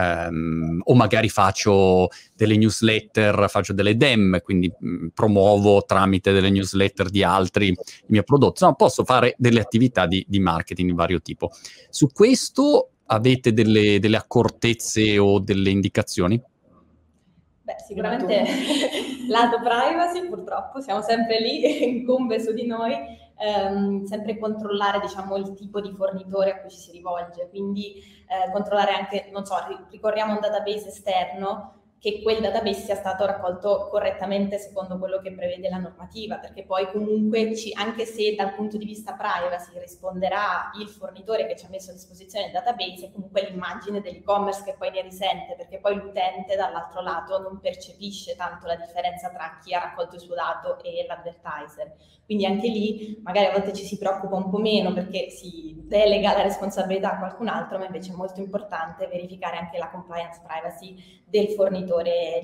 [0.00, 2.06] Um, o magari faccio
[2.36, 8.22] delle newsletter, faccio delle dem, quindi mm, promuovo tramite delle newsletter di altri il mio
[8.22, 11.50] prodotto, no, posso fare delle attività di, di marketing di vario tipo.
[11.90, 16.40] Su questo avete delle, delle accortezze o delle indicazioni?
[17.62, 18.44] Beh, sicuramente
[19.28, 22.94] lato privacy purtroppo siamo sempre lì, incombe su di noi,
[23.38, 27.94] ehm, sempre controllare diciamo, il tipo di fornitore a cui ci si rivolge, quindi
[28.26, 29.54] eh, controllare anche, non so,
[29.90, 35.32] ricorriamo a un database esterno, che quel database sia stato raccolto correttamente secondo quello che
[35.32, 40.70] prevede la normativa, perché poi comunque ci, anche se dal punto di vista privacy risponderà
[40.80, 44.76] il fornitore che ci ha messo a disposizione il database, è comunque l'immagine dell'e-commerce che
[44.78, 49.74] poi ne risente, perché poi l'utente dall'altro lato non percepisce tanto la differenza tra chi
[49.74, 51.96] ha raccolto il suo dato e l'advertiser.
[52.24, 56.34] Quindi anche lì magari a volte ci si preoccupa un po' meno perché si delega
[56.34, 61.22] la responsabilità a qualcun altro, ma invece è molto importante verificare anche la compliance privacy
[61.24, 61.86] del fornitore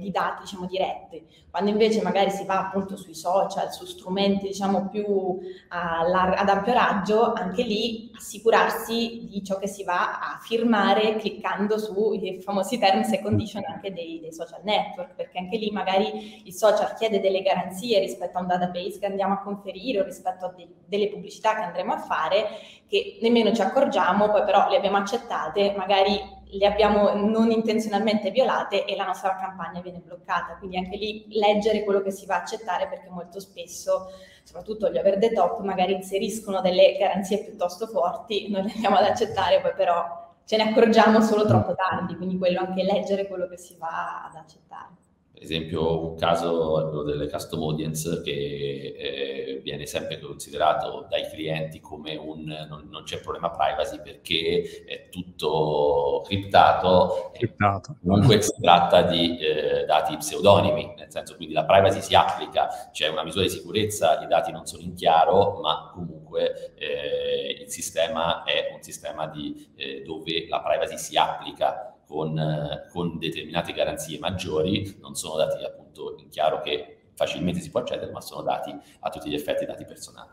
[0.01, 1.27] di dati, diciamo, diretti.
[1.51, 6.73] Quando invece magari si va appunto sui social, su strumenti, diciamo, più lar- ad ampio
[6.73, 13.13] raggio, anche lì assicurarsi di ciò che si va a firmare cliccando sui famosi terms
[13.13, 17.43] e condition anche dei, dei social network, perché anche lì magari il social chiede delle
[17.43, 21.55] garanzie rispetto a un database che andiamo a conferire o rispetto a de- delle pubblicità
[21.55, 22.47] che andremo a fare,
[22.89, 28.85] che nemmeno ci accorgiamo, poi però le abbiamo accettate, magari le abbiamo non intenzionalmente violate
[28.85, 30.57] e la nostra campagna viene bloccata.
[30.57, 34.11] Quindi anche lì leggere quello che si va a accettare perché molto spesso,
[34.43, 39.05] soprattutto gli over the top, magari inseriscono delle garanzie piuttosto forti, noi le andiamo ad
[39.05, 43.57] accettare, poi però ce ne accorgiamo solo troppo tardi, quindi quello anche leggere quello che
[43.57, 45.03] si va ad accettare
[45.37, 51.81] esempio un caso è quello delle custom audience che eh, viene sempre considerato dai clienti
[51.81, 57.97] come un non, non, c'è problema privacy perché è tutto criptato, criptato.
[58.01, 63.09] comunque si tratta di eh, dati pseudonimi nel senso quindi la privacy si applica c'è
[63.09, 68.45] una misura di sicurezza i dati non sono in chiaro ma comunque eh, il sistema
[68.45, 74.21] è un sistema di, eh, dove la privacy si applica con, eh, con determinate garanzie
[74.21, 78.73] maggiori, non sono dati appunto in chiaro che facilmente si può accedere, ma sono dati
[79.01, 80.31] a tutti gli effetti dati personali.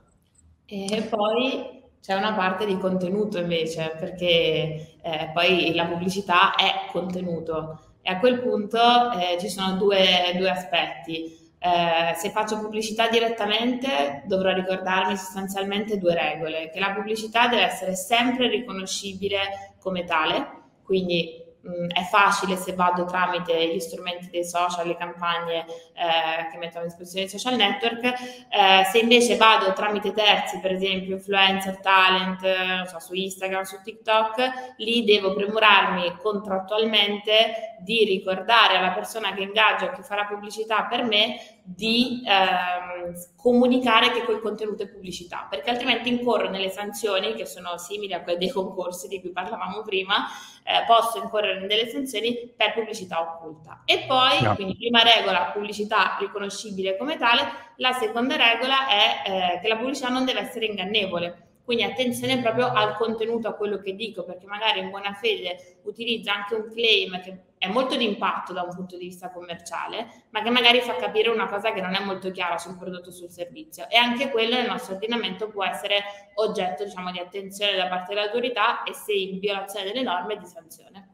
[0.67, 7.79] E poi c'è una parte di contenuto invece, perché eh, poi la pubblicità è contenuto
[8.03, 8.79] e a quel punto
[9.13, 10.05] eh, ci sono due,
[10.37, 11.39] due aspetti.
[11.63, 17.95] Eh, se faccio pubblicità direttamente dovrò ricordarmi sostanzialmente due regole, che la pubblicità deve essere
[17.95, 24.43] sempre riconoscibile come tale, quindi mh, mm, è facile se vado tramite gli strumenti dei
[24.43, 29.73] social, le campagne eh, che mettono a disposizione i social network, eh, se invece vado
[29.73, 36.17] tramite terzi, per esempio influencer, talent, eh, so, su Instagram, su TikTok, lì devo premurarmi
[36.21, 44.11] contrattualmente di ricordare alla persona che ingaggio, che farà pubblicità per me, di ehm, comunicare
[44.11, 48.37] che quel contenuto è pubblicità, perché altrimenti incorro nelle sanzioni che sono simili a quelle
[48.37, 50.27] dei concorsi di cui parlavamo prima,
[50.63, 53.83] eh, posso incorrere in delle sanzioni per pubblicità occulta.
[53.85, 54.55] E poi, no.
[54.55, 57.41] quindi prima regola, pubblicità riconoscibile come tale,
[57.77, 62.69] la seconda regola è eh, che la pubblicità non deve essere ingannevole quindi attenzione proprio
[62.69, 67.21] al contenuto, a quello che dico, perché magari in buona fede utilizza anche un claim
[67.21, 70.95] che è molto di impatto da un punto di vista commerciale, ma che magari fa
[70.95, 73.87] capire una cosa che non è molto chiara sul prodotto o sul servizio.
[73.87, 76.01] E anche quello nel nostro ordinamento può essere
[76.37, 81.09] oggetto diciamo, di attenzione da parte dell'autorità e se in violazione delle norme di sanzione.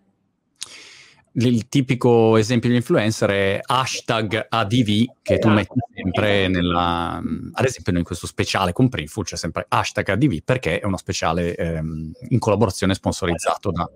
[1.34, 7.22] Il tipico esempio di influencer è hashtag ADV che tu metti sempre nella...
[7.52, 11.56] Ad esempio in questo speciale con Printful c'è sempre hashtag ADV perché è uno speciale
[11.56, 13.88] ehm, in collaborazione sponsorizzato da,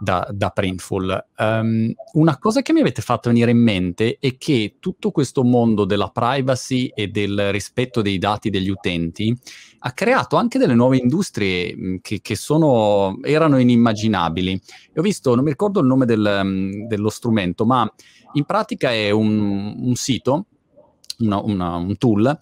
[0.00, 1.26] da, da Printful.
[1.36, 5.84] Um, una cosa che mi avete fatto venire in mente è che tutto questo mondo
[5.84, 9.36] della privacy e del rispetto dei dati degli utenti
[9.80, 14.60] ha creato anche delle nuove industrie che, che sono, erano inimmaginabili.
[14.96, 17.90] Ho visto, non mi ricordo il nome del, dello strumento, ma
[18.32, 20.46] in pratica è un, un sito
[21.20, 22.38] una, una, un tool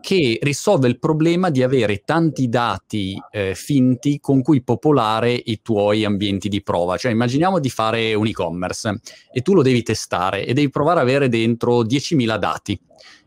[0.00, 6.04] che risolve il problema di avere tanti dati eh, finti con cui popolare i tuoi
[6.04, 6.96] ambienti di prova.
[6.96, 9.00] Cioè immaginiamo di fare un e-commerce
[9.32, 12.78] e tu lo devi testare e devi provare ad avere dentro 10.000 dati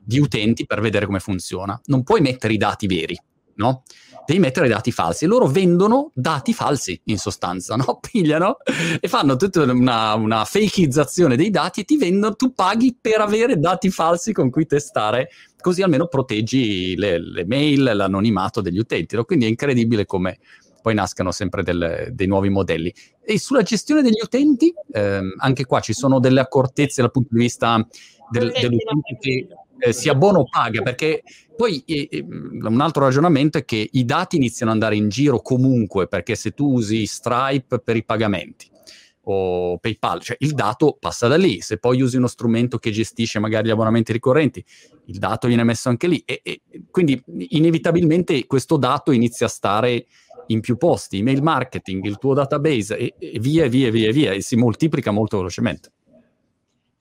[0.01, 1.79] di utenti per vedere come funziona.
[1.85, 3.17] Non puoi mettere i dati veri,
[3.55, 3.83] no?
[4.29, 5.25] Devi mettere dati falsi.
[5.25, 7.99] E loro vendono dati falsi, in sostanza, no?
[8.11, 8.57] Pigliano
[8.99, 13.57] e fanno tutta una, una fakeizzazione dei dati e ti vendono, tu paghi per avere
[13.57, 19.15] dati falsi con cui testare, così almeno proteggi le, le mail, l'anonimato degli utenti.
[19.15, 19.23] No?
[19.23, 20.37] Quindi è incredibile come
[20.79, 22.93] poi nascano sempre del, dei nuovi modelli.
[23.23, 27.39] E sulla gestione degli utenti, ehm, anche qua ci sono delle accortezze dal punto di
[27.39, 27.83] vista
[28.29, 29.47] del, dell'utente che
[29.79, 31.23] eh, si abbona o paga, perché
[31.55, 35.41] poi eh, eh, un altro ragionamento è che i dati iniziano ad andare in giro
[35.41, 38.69] comunque, perché se tu usi Stripe per i pagamenti
[39.23, 43.39] o PayPal, cioè il dato passa da lì, se poi usi uno strumento che gestisce
[43.39, 44.63] magari gli abbonamenti ricorrenti,
[45.05, 46.21] il dato viene messo anche lì.
[46.25, 50.07] E, e quindi inevitabilmente questo dato inizia a stare
[50.47, 54.41] in più posti, email marketing, il tuo database e, e via via via via e
[54.41, 55.91] si moltiplica molto velocemente.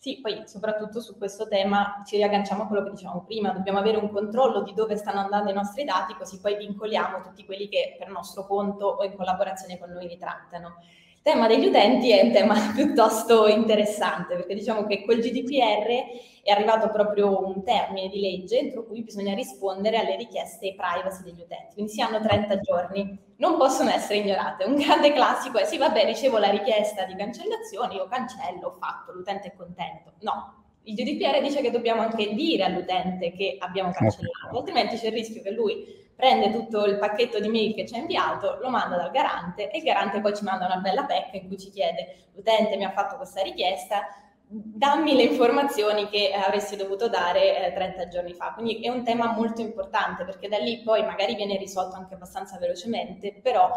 [0.01, 3.97] Sì, poi soprattutto su questo tema ci riagganciamo a quello che dicevamo prima, dobbiamo avere
[3.97, 7.97] un controllo di dove stanno andando i nostri dati, così poi vincoliamo tutti quelli che
[7.99, 10.77] per nostro conto o in collaborazione con noi li trattano.
[11.19, 15.89] Il tema degli utenti è un tema piuttosto interessante perché diciamo che col GDPR
[16.45, 21.43] è arrivato proprio un termine di legge entro cui bisogna rispondere alle richieste privacy degli
[21.43, 24.65] utenti, quindi si hanno 30 giorni, non possono essere ignorate.
[24.65, 29.13] Un grande classico è sì, vabbè, ricevo la richiesta di cancellazione, io cancello, ho fatto,
[29.13, 30.13] l'utente è contento.
[30.21, 35.13] No, il GDPR dice che dobbiamo anche dire all'utente che abbiamo cancellato, altrimenti c'è il
[35.13, 38.97] rischio che lui prende tutto il pacchetto di mail che ci ha inviato, lo manda
[38.97, 42.31] dal garante e il garante poi ci manda una bella pecca in cui ci chiede
[42.35, 44.05] l'utente mi ha fatto questa richiesta,
[44.49, 48.53] dammi le informazioni che avresti dovuto dare eh, 30 giorni fa.
[48.53, 52.59] Quindi è un tema molto importante perché da lì poi magari viene risolto anche abbastanza
[52.59, 53.71] velocemente, però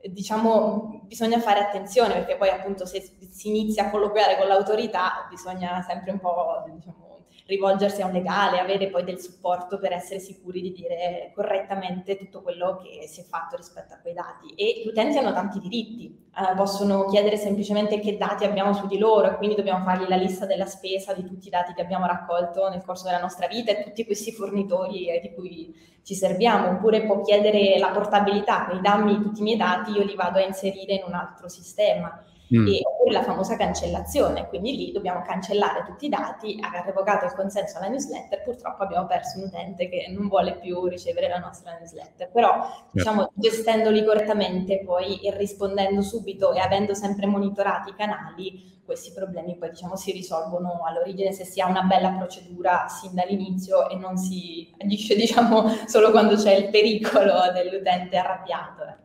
[0.00, 5.82] diciamo bisogna fare attenzione perché poi appunto se si inizia a colloquiare con l'autorità bisogna
[5.82, 7.05] sempre un po' diciamo,
[7.46, 12.42] rivolgersi a un legale, avere poi del supporto per essere sicuri di dire correttamente tutto
[12.42, 14.52] quello che si è fatto rispetto a quei dati.
[14.54, 18.98] E gli utenti hanno tanti diritti, eh, possono chiedere semplicemente che dati abbiamo su di
[18.98, 22.06] loro e quindi dobbiamo fargli la lista della spesa di tutti i dati che abbiamo
[22.06, 26.68] raccolto nel corso della nostra vita e tutti questi fornitori eh, di cui ci serviamo,
[26.68, 30.44] oppure può chiedere la portabilità, quindi dammi tutti i miei dati, io li vado a
[30.44, 32.24] inserire in un altro sistema.
[32.54, 32.66] Mm.
[32.68, 37.32] E, oppure la famosa cancellazione, quindi lì dobbiamo cancellare tutti i dati, aver revocato il
[37.32, 41.72] consenso alla newsletter, purtroppo abbiamo perso un utente che non vuole più ricevere la nostra
[41.72, 48.74] newsletter, però diciamo gestendoli correttamente poi e rispondendo subito e avendo sempre monitorati i canali,
[48.84, 53.90] questi problemi poi diciamo si risolvono all'origine se si ha una bella procedura sin dall'inizio
[53.90, 59.04] e non si agisce diciamo solo quando c'è il pericolo dell'utente arrabbiato.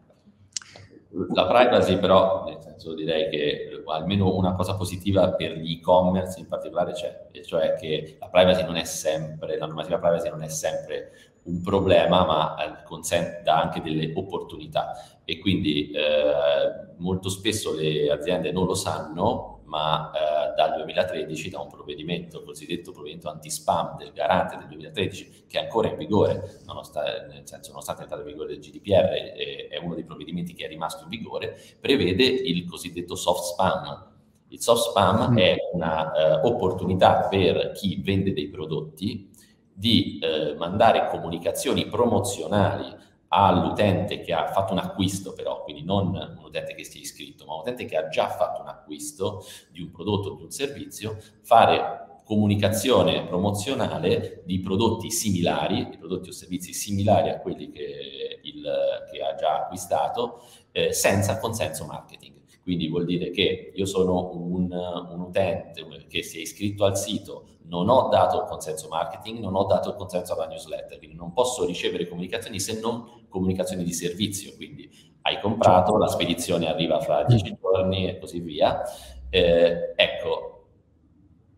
[1.33, 6.47] La privacy però, nel senso direi che almeno una cosa positiva per gli e-commerce in
[6.47, 10.47] particolare c'è, e cioè che la privacy non è sempre, la normativa privacy non è
[10.47, 11.11] sempre
[11.43, 14.93] un problema, ma eh, consente, anche delle opportunità.
[15.25, 21.61] E quindi eh, molto spesso le aziende non lo sanno ma eh, dal 2013 da
[21.61, 27.27] un provvedimento, cosiddetto provvedimento anti-spam del garante del 2013, che è ancora in vigore, nonostante,
[27.29, 30.67] nel senso, nonostante l'entrata in vigore del GDPR, è, è uno dei provvedimenti che è
[30.67, 34.09] rimasto in vigore, prevede il cosiddetto soft spam.
[34.49, 35.37] Il soft spam mm.
[35.37, 39.29] è un'opportunità uh, per chi vende dei prodotti
[39.73, 42.93] di uh, mandare comunicazioni promozionali
[43.33, 47.45] all'utente che ha fatto un acquisto però, quindi non un utente che si è iscritto,
[47.45, 50.51] ma un utente che ha già fatto un acquisto di un prodotto o di un
[50.51, 58.39] servizio, fare comunicazione promozionale di prodotti similari, di prodotti o servizi similari a quelli che,
[58.43, 58.63] il,
[59.11, 62.40] che ha già acquistato, eh, senza consenso marketing.
[62.63, 67.45] Quindi vuol dire che io sono un, un utente che si è iscritto al sito,
[67.63, 71.33] non ho dato il consenso marketing, non ho dato il consenso alla newsletter, quindi non
[71.33, 74.89] posso ricevere comunicazioni se non comunicazioni di servizio, quindi
[75.23, 78.81] hai comprato, la spedizione arriva fra dieci giorni e così via.
[79.29, 80.51] Eh, ecco,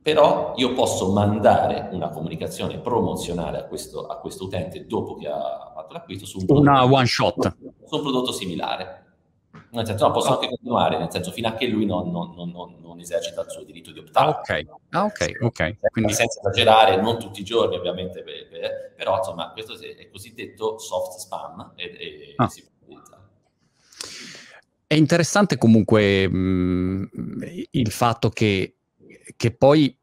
[0.02, 5.72] però io posso mandare una comunicazione promozionale a questo, a questo utente dopo che ha
[5.74, 7.56] fatto l'acquisto su un, una one shot.
[7.86, 9.03] su un prodotto similare.
[9.70, 12.76] Nel senso, no, posso anche continuare, nel senso, fino a che lui non, non, non,
[12.82, 14.26] non esercita il suo diritto di optare.
[14.26, 15.92] Ah, ok, ah, ok, ok.
[15.92, 16.14] Quindi...
[16.14, 21.20] Senza esagerare, non tutti i giorni ovviamente, per, per, però insomma, questo è cosiddetto soft
[21.20, 22.48] spam e, e ah.
[22.48, 23.22] si può utilizzare.
[24.88, 28.78] È interessante comunque mh, mm, il fatto che,
[29.36, 29.96] che poi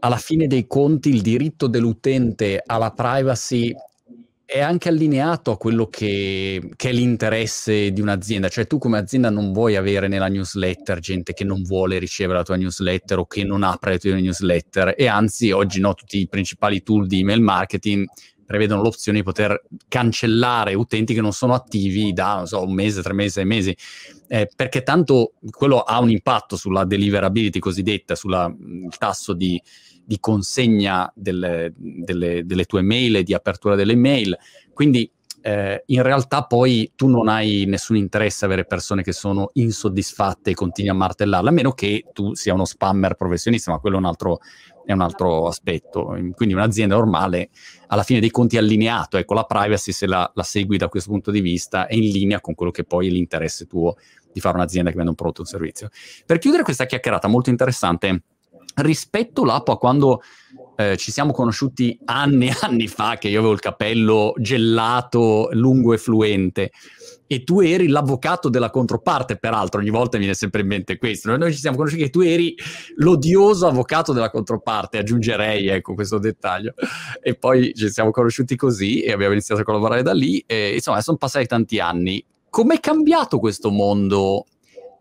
[0.00, 3.74] alla fine dei conti il diritto dell'utente alla privacy
[4.56, 9.30] è anche allineato a quello che, che, è l'interesse di un'azienda, cioè tu come azienda
[9.30, 13.44] non vuoi avere nella newsletter gente che non vuole ricevere la tua newsletter o che
[13.44, 14.94] non apre le tue newsletter.
[14.96, 18.06] E anzi oggi no, tutti i principali tool di email marketing
[18.46, 23.12] prevedono l'opzione di poter cancellare utenti che non sono attivi da so, un mese, tre
[23.12, 23.76] mesi, sei mesi,
[24.28, 28.56] eh, perché tanto quello ha un impatto sulla deliverability cosiddetta, sul
[28.96, 29.60] tasso di,
[30.06, 34.38] di consegna delle, delle, delle, tue mail e di apertura delle mail.
[34.72, 35.10] Quindi
[35.42, 40.50] eh, in realtà poi tu non hai nessun interesse a avere persone che sono insoddisfatte
[40.50, 43.98] e continui a martellarle, a meno che tu sia uno spammer professionista, ma quello è
[43.98, 44.38] un altro,
[44.84, 46.16] è un altro aspetto.
[46.34, 47.50] Quindi un'azienda normale,
[47.88, 49.16] alla fine dei conti, è allineato.
[49.16, 52.40] Ecco, la privacy, se la, la segui da questo punto di vista, è in linea
[52.40, 53.96] con quello che poi è l'interesse tuo
[54.32, 55.88] di fare un'azienda che vende un prodotto o un servizio.
[56.26, 58.22] Per chiudere questa chiacchierata molto interessante,
[58.76, 60.22] rispetto l'Apo a quando
[60.76, 65.94] eh, ci siamo conosciuti anni e anni fa, che io avevo il capello gelato, lungo
[65.94, 66.70] e fluente,
[67.26, 71.36] e tu eri l'avvocato della controparte, peraltro ogni volta mi viene sempre in mente questo.
[71.36, 72.54] Noi ci siamo conosciuti che tu eri
[72.96, 76.74] l'odioso avvocato della controparte, aggiungerei ecco questo dettaglio.
[77.20, 80.42] E poi ci siamo conosciuti così e abbiamo iniziato a collaborare da lì.
[80.46, 82.24] E, insomma, sono passati tanti anni.
[82.48, 84.44] Com'è cambiato questo mondo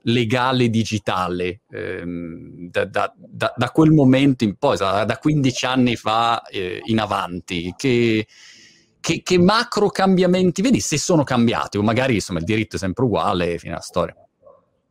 [0.07, 6.43] legale digitale ehm, da, da, da, da, quel momento in poi, da 15 anni fa
[6.43, 8.27] eh, in avanti, che,
[8.99, 13.05] che, che, macro cambiamenti vedi se sono cambiati o magari insomma il diritto è sempre
[13.05, 14.15] uguale fino alla storia.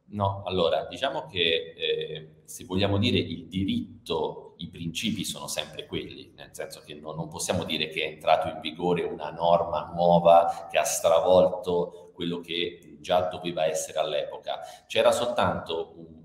[0.06, 6.32] No, allora diciamo che eh, se vogliamo dire il diritto, i principi sono sempre quelli,
[6.36, 10.68] nel senso che no, non possiamo dire che è entrato in vigore una norma nuova
[10.70, 14.60] che ha stravolto quello che già doveva essere all'epoca.
[14.86, 16.24] C'era soltanto un,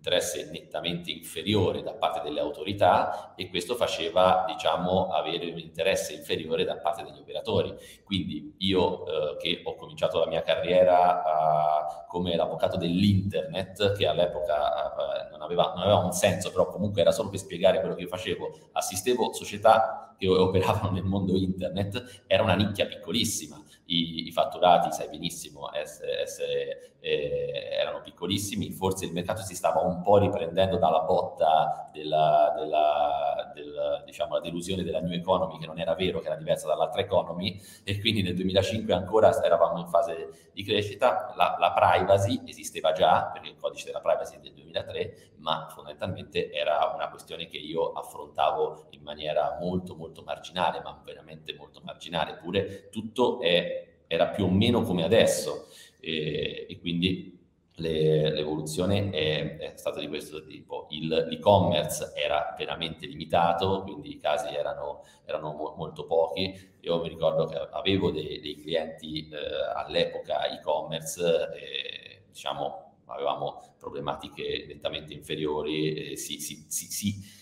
[0.00, 6.64] interesse nettamente inferiore da parte delle autorità e questo faceva, diciamo, avere un interesse inferiore
[6.64, 7.74] da parte degli operatori.
[8.02, 15.26] Quindi io eh, che ho cominciato la mia carriera a come l'avvocato dell'internet, che all'epoca
[15.26, 18.02] eh, non, aveva, non aveva un senso, però comunque era solo per spiegare quello che
[18.02, 18.70] io facevo.
[18.72, 23.59] Assistevo società che operavano nel mondo internet, era una nicchia piccolissima.
[23.92, 29.80] I, i fatturati, sai benissimo, essere, essere, eh, erano piccolissimi, forse il mercato si stava
[29.80, 35.78] un po' riprendendo dalla botta della, della, del, diciamo, delusione della new economy, che non
[35.78, 40.50] era vero, che era diversa dall'altra economy, e quindi nel 2005 ancora eravamo in fase
[40.52, 41.32] di crescita.
[41.36, 46.52] La, la privacy esisteva già, perché il codice della privacy è del 2003, ma fondamentalmente
[46.52, 52.32] era una questione che io affrontavo in maniera molto, molto marginale, ma veramente molto marginale,
[52.32, 55.66] eppure tutto è, era più o meno come adesso
[56.00, 57.38] e, e quindi
[57.80, 60.86] le, l'evoluzione è, è, stata di questo tipo.
[60.90, 66.54] Il, l'e-commerce era veramente limitato, quindi i casi erano, erano mo, molto pochi.
[66.80, 69.36] Io mi ricordo che avevo dei, dei clienti eh,
[69.74, 77.38] all'epoca e-commerce, eh, diciamo, avevamo problematiche nettamente inferiori, eh, si, si, si,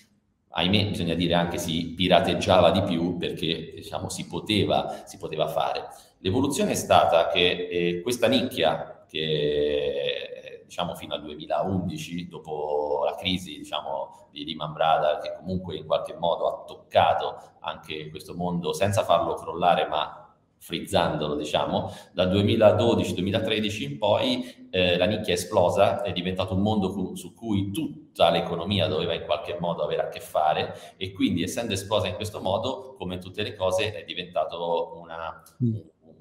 [0.50, 5.88] ahimè bisogna dire anche si pirateggiava di più perché diciamo, si, poteva, si poteva fare.
[6.20, 13.56] L'evoluzione è stata che eh, questa nicchia che diciamo fino al 2011, dopo la crisi
[13.56, 19.02] diciamo, di Lehman Brothers, che comunque in qualche modo ha toccato anche questo mondo senza
[19.02, 26.12] farlo crollare, ma frizzandolo, diciamo, dal 2012-2013 in poi eh, la nicchia è esplosa, è
[26.12, 30.20] diventato un mondo cu- su cui tutta l'economia doveva in qualche modo avere a che
[30.20, 35.42] fare e quindi essendo esplosa in questo modo, come tutte le cose, è diventato una,
[35.64, 35.76] mm.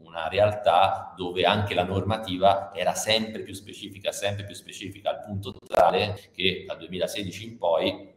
[0.08, 5.54] Una realtà dove anche la normativa era sempre più specifica, sempre più specifica, al punto
[5.68, 8.16] tale che dal 2016 in poi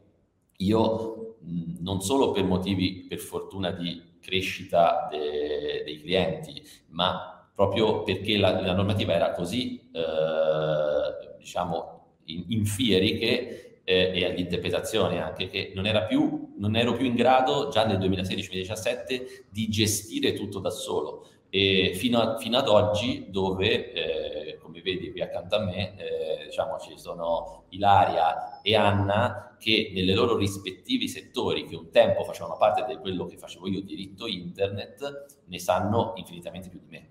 [0.58, 1.36] io
[1.80, 8.60] non solo per motivi, per fortuna, di crescita de, dei clienti, ma proprio perché la,
[8.60, 15.72] la normativa era così, eh, diciamo, in, in fieri che eh, e all'interpretazione anche che
[15.74, 20.70] non, era più, non ero più in grado già nel 2016-2017 di gestire tutto da
[20.70, 25.96] solo e fino, a, fino ad oggi dove eh, come vedi qui accanto a me
[25.96, 32.22] eh, diciamo ci sono Ilaria e Anna che nelle loro rispettivi settori che un tempo
[32.22, 37.08] facevano parte di quello che facevo io diritto internet ne sanno infinitamente più di me.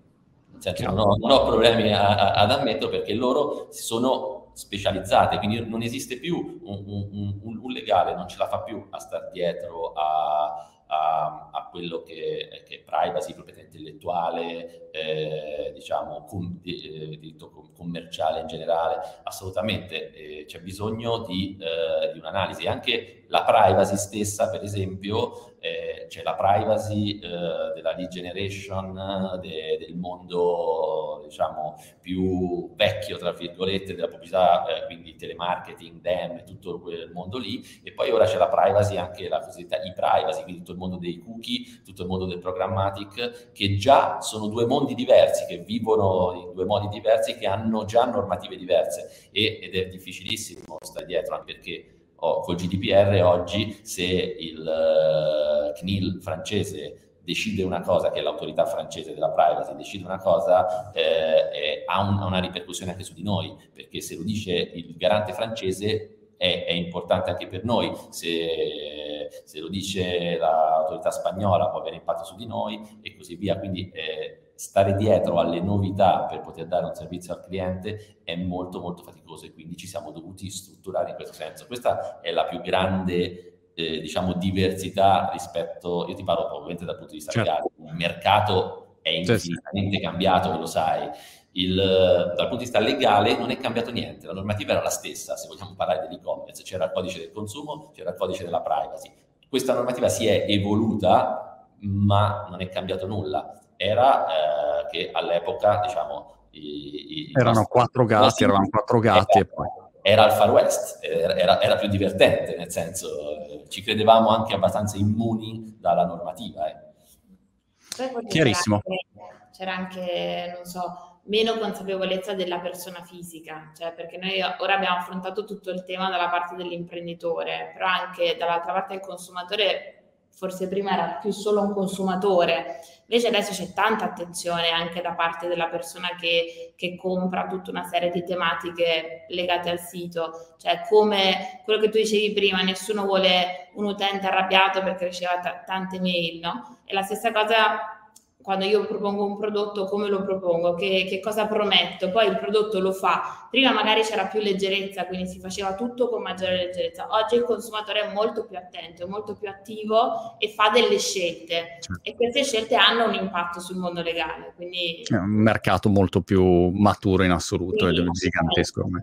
[0.56, 5.38] Senso non ho, non ho problemi a, a, ad ammetterlo perché loro si sono specializzate
[5.38, 8.98] quindi non esiste più un, un, un, un legale non ce la fa più a
[8.98, 16.60] star dietro a a, a quello che, che, è privacy, proprietà intellettuale, eh, diciamo, com,
[16.64, 22.66] eh, diritto commerciale in generale, assolutamente eh, c'è bisogno di, eh, di, un'analisi.
[22.66, 29.76] Anche la privacy stessa, per esempio, eh, c'è la privacy eh, della lead generation, de,
[29.78, 37.38] del mondo, diciamo, più vecchio, tra virgolette, della pubblicità, quindi telemarketing, DEM, tutto quel mondo
[37.38, 40.96] lì, e poi ora c'è la privacy, anche la cosiddetta e-privacy, quindi tutto il mondo
[40.96, 46.32] dei cookie, tutto il mondo del programmatic, che già sono due mondi diversi, che vivono
[46.40, 49.28] in due modi diversi, che hanno già normative diverse.
[49.30, 56.20] E, ed è difficilissimo stare dietro, anche perché oh, col GDPR oggi se il CNIL
[56.22, 61.82] francese decide una cosa, che è l'autorità francese della privacy, decide una cosa, eh, eh,
[61.86, 66.34] ha, un, una ripercussione anche su di noi, perché se lo dice il garante francese
[66.36, 72.24] è, è importante anche per noi, se, se, lo dice l'autorità spagnola può avere impatto
[72.24, 73.58] su di noi e così via.
[73.58, 78.78] Quindi eh, stare dietro alle novità per poter dare un servizio al cliente è molto
[78.78, 81.66] molto faticoso e quindi ci siamo dovuti strutturare in questo senso.
[81.66, 87.12] Questa è la più grande eh, diciamo diversità rispetto, io ti parlo ovviamente dal punto
[87.12, 87.48] di vista certo.
[87.48, 90.02] legale, il mercato è infinitamente sì.
[90.02, 91.08] cambiato, lo sai,
[91.52, 95.36] il, dal punto di vista legale non è cambiato niente, la normativa era la stessa,
[95.36, 99.10] se vogliamo parlare dell'e-commerce, c'era il codice del consumo, c'era il codice della privacy.
[99.48, 103.58] Questa normativa si è evoluta, ma non è cambiato nulla.
[103.82, 109.38] Era eh, che all'epoca, diciamo, i, i erano nostri, quattro gatti, nostri, eravamo quattro gatti
[109.38, 109.68] era, e poi
[110.02, 114.98] era il Far West, era, era, più divertente, nel senso eh, ci credevamo anche abbastanza
[114.98, 116.68] immuni dalla normativa.
[116.68, 118.26] Eh.
[118.28, 118.82] Chiarissimo.
[118.82, 124.74] C'era anche, c'era anche, non so, meno consapevolezza della persona fisica, cioè perché noi ora
[124.74, 129.94] abbiamo affrontato tutto il tema dalla parte dell'imprenditore, però anche dall'altra parte del consumatore
[130.40, 132.80] forse prima era più solo un consumatore,
[133.10, 137.82] invece adesso c'è tanta attenzione anche da parte della persona che, che compra tutta una
[137.82, 143.70] serie di tematiche legate al sito, cioè come quello che tu dicevi prima, nessuno vuole
[143.74, 146.78] un utente arrabbiato perché riceva t- tante mail, no?
[146.84, 147.99] E la stessa cosa
[148.42, 152.80] quando io propongo un prodotto, come lo propongo, che, che, cosa prometto, poi il prodotto
[152.80, 153.48] lo fa.
[153.50, 157.08] Prima magari c'era più leggerezza, quindi si faceva tutto con maggiore leggerezza.
[157.10, 161.78] Oggi il consumatore è molto più attento, è molto più attivo e fa delle scelte
[162.02, 164.52] e queste scelte hanno un impatto sul mondo legale.
[164.56, 165.02] Quindi...
[165.06, 169.02] È un mercato molto più maturo in assoluto sì, è gigantesco ormai.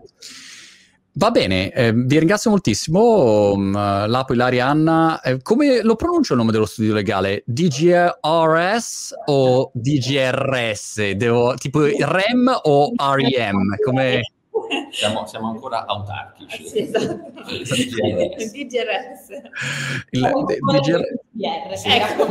[1.18, 5.20] Va bene, eh, vi ringrazio moltissimo, um, Lapo, Ilaria, Anna.
[5.20, 7.42] Eh, come lo pronuncio il nome dello studio legale?
[7.44, 11.10] DGRS o DGRS?
[11.10, 13.74] Devo, tipo REM o REM?
[13.84, 14.20] Come...
[14.90, 16.68] Siamo, siamo, ancora autarchici.
[16.68, 17.30] Sì, esatto.
[17.44, 18.52] DGRS.
[18.52, 19.28] DGRS.
[20.10, 20.30] Il,
[21.30, 21.84] DGRS.
[21.86, 22.26] Ecco.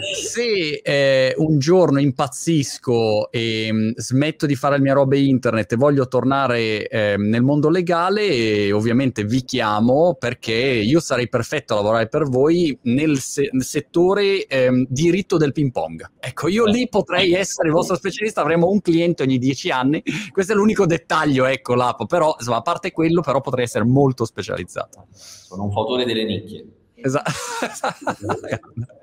[0.00, 5.72] Se eh, un giorno impazzisco e mh, mm, smetto di fare le mie robe internet
[5.72, 11.76] e voglio tornare eh, nel mondo legale, ovviamente vi chiamo perché io sarei perfetto a
[11.76, 16.10] lavorare per voi nel, se- nel settore eh, diritto del ping pong.
[16.18, 20.02] Ecco, io lì potrei essere il vostro specialista, avremo un cliente ogni dieci anni.
[20.30, 24.24] Questo è l'unico dettaglio, ecco, Lapo, però insomma, a parte quello, però potrei essere molto
[24.24, 25.06] specializzato.
[25.12, 26.66] Sono un fautore delle nicchie.
[26.94, 27.30] Esatto.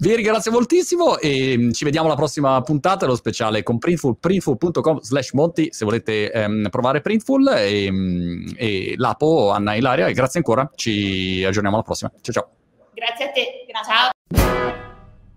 [0.00, 5.00] Vi ringrazio moltissimo e mm, ci vediamo alla prossima puntata, lo speciale con Printful, printful.com
[5.00, 10.12] slash Monti se volete ehm, provare Printful e, mm, e Lapo, Anna e Ilaria e
[10.12, 12.10] grazie ancora, ci aggiorniamo alla prossima.
[12.20, 12.50] Ciao ciao.
[12.94, 14.87] Grazie a te, ciao.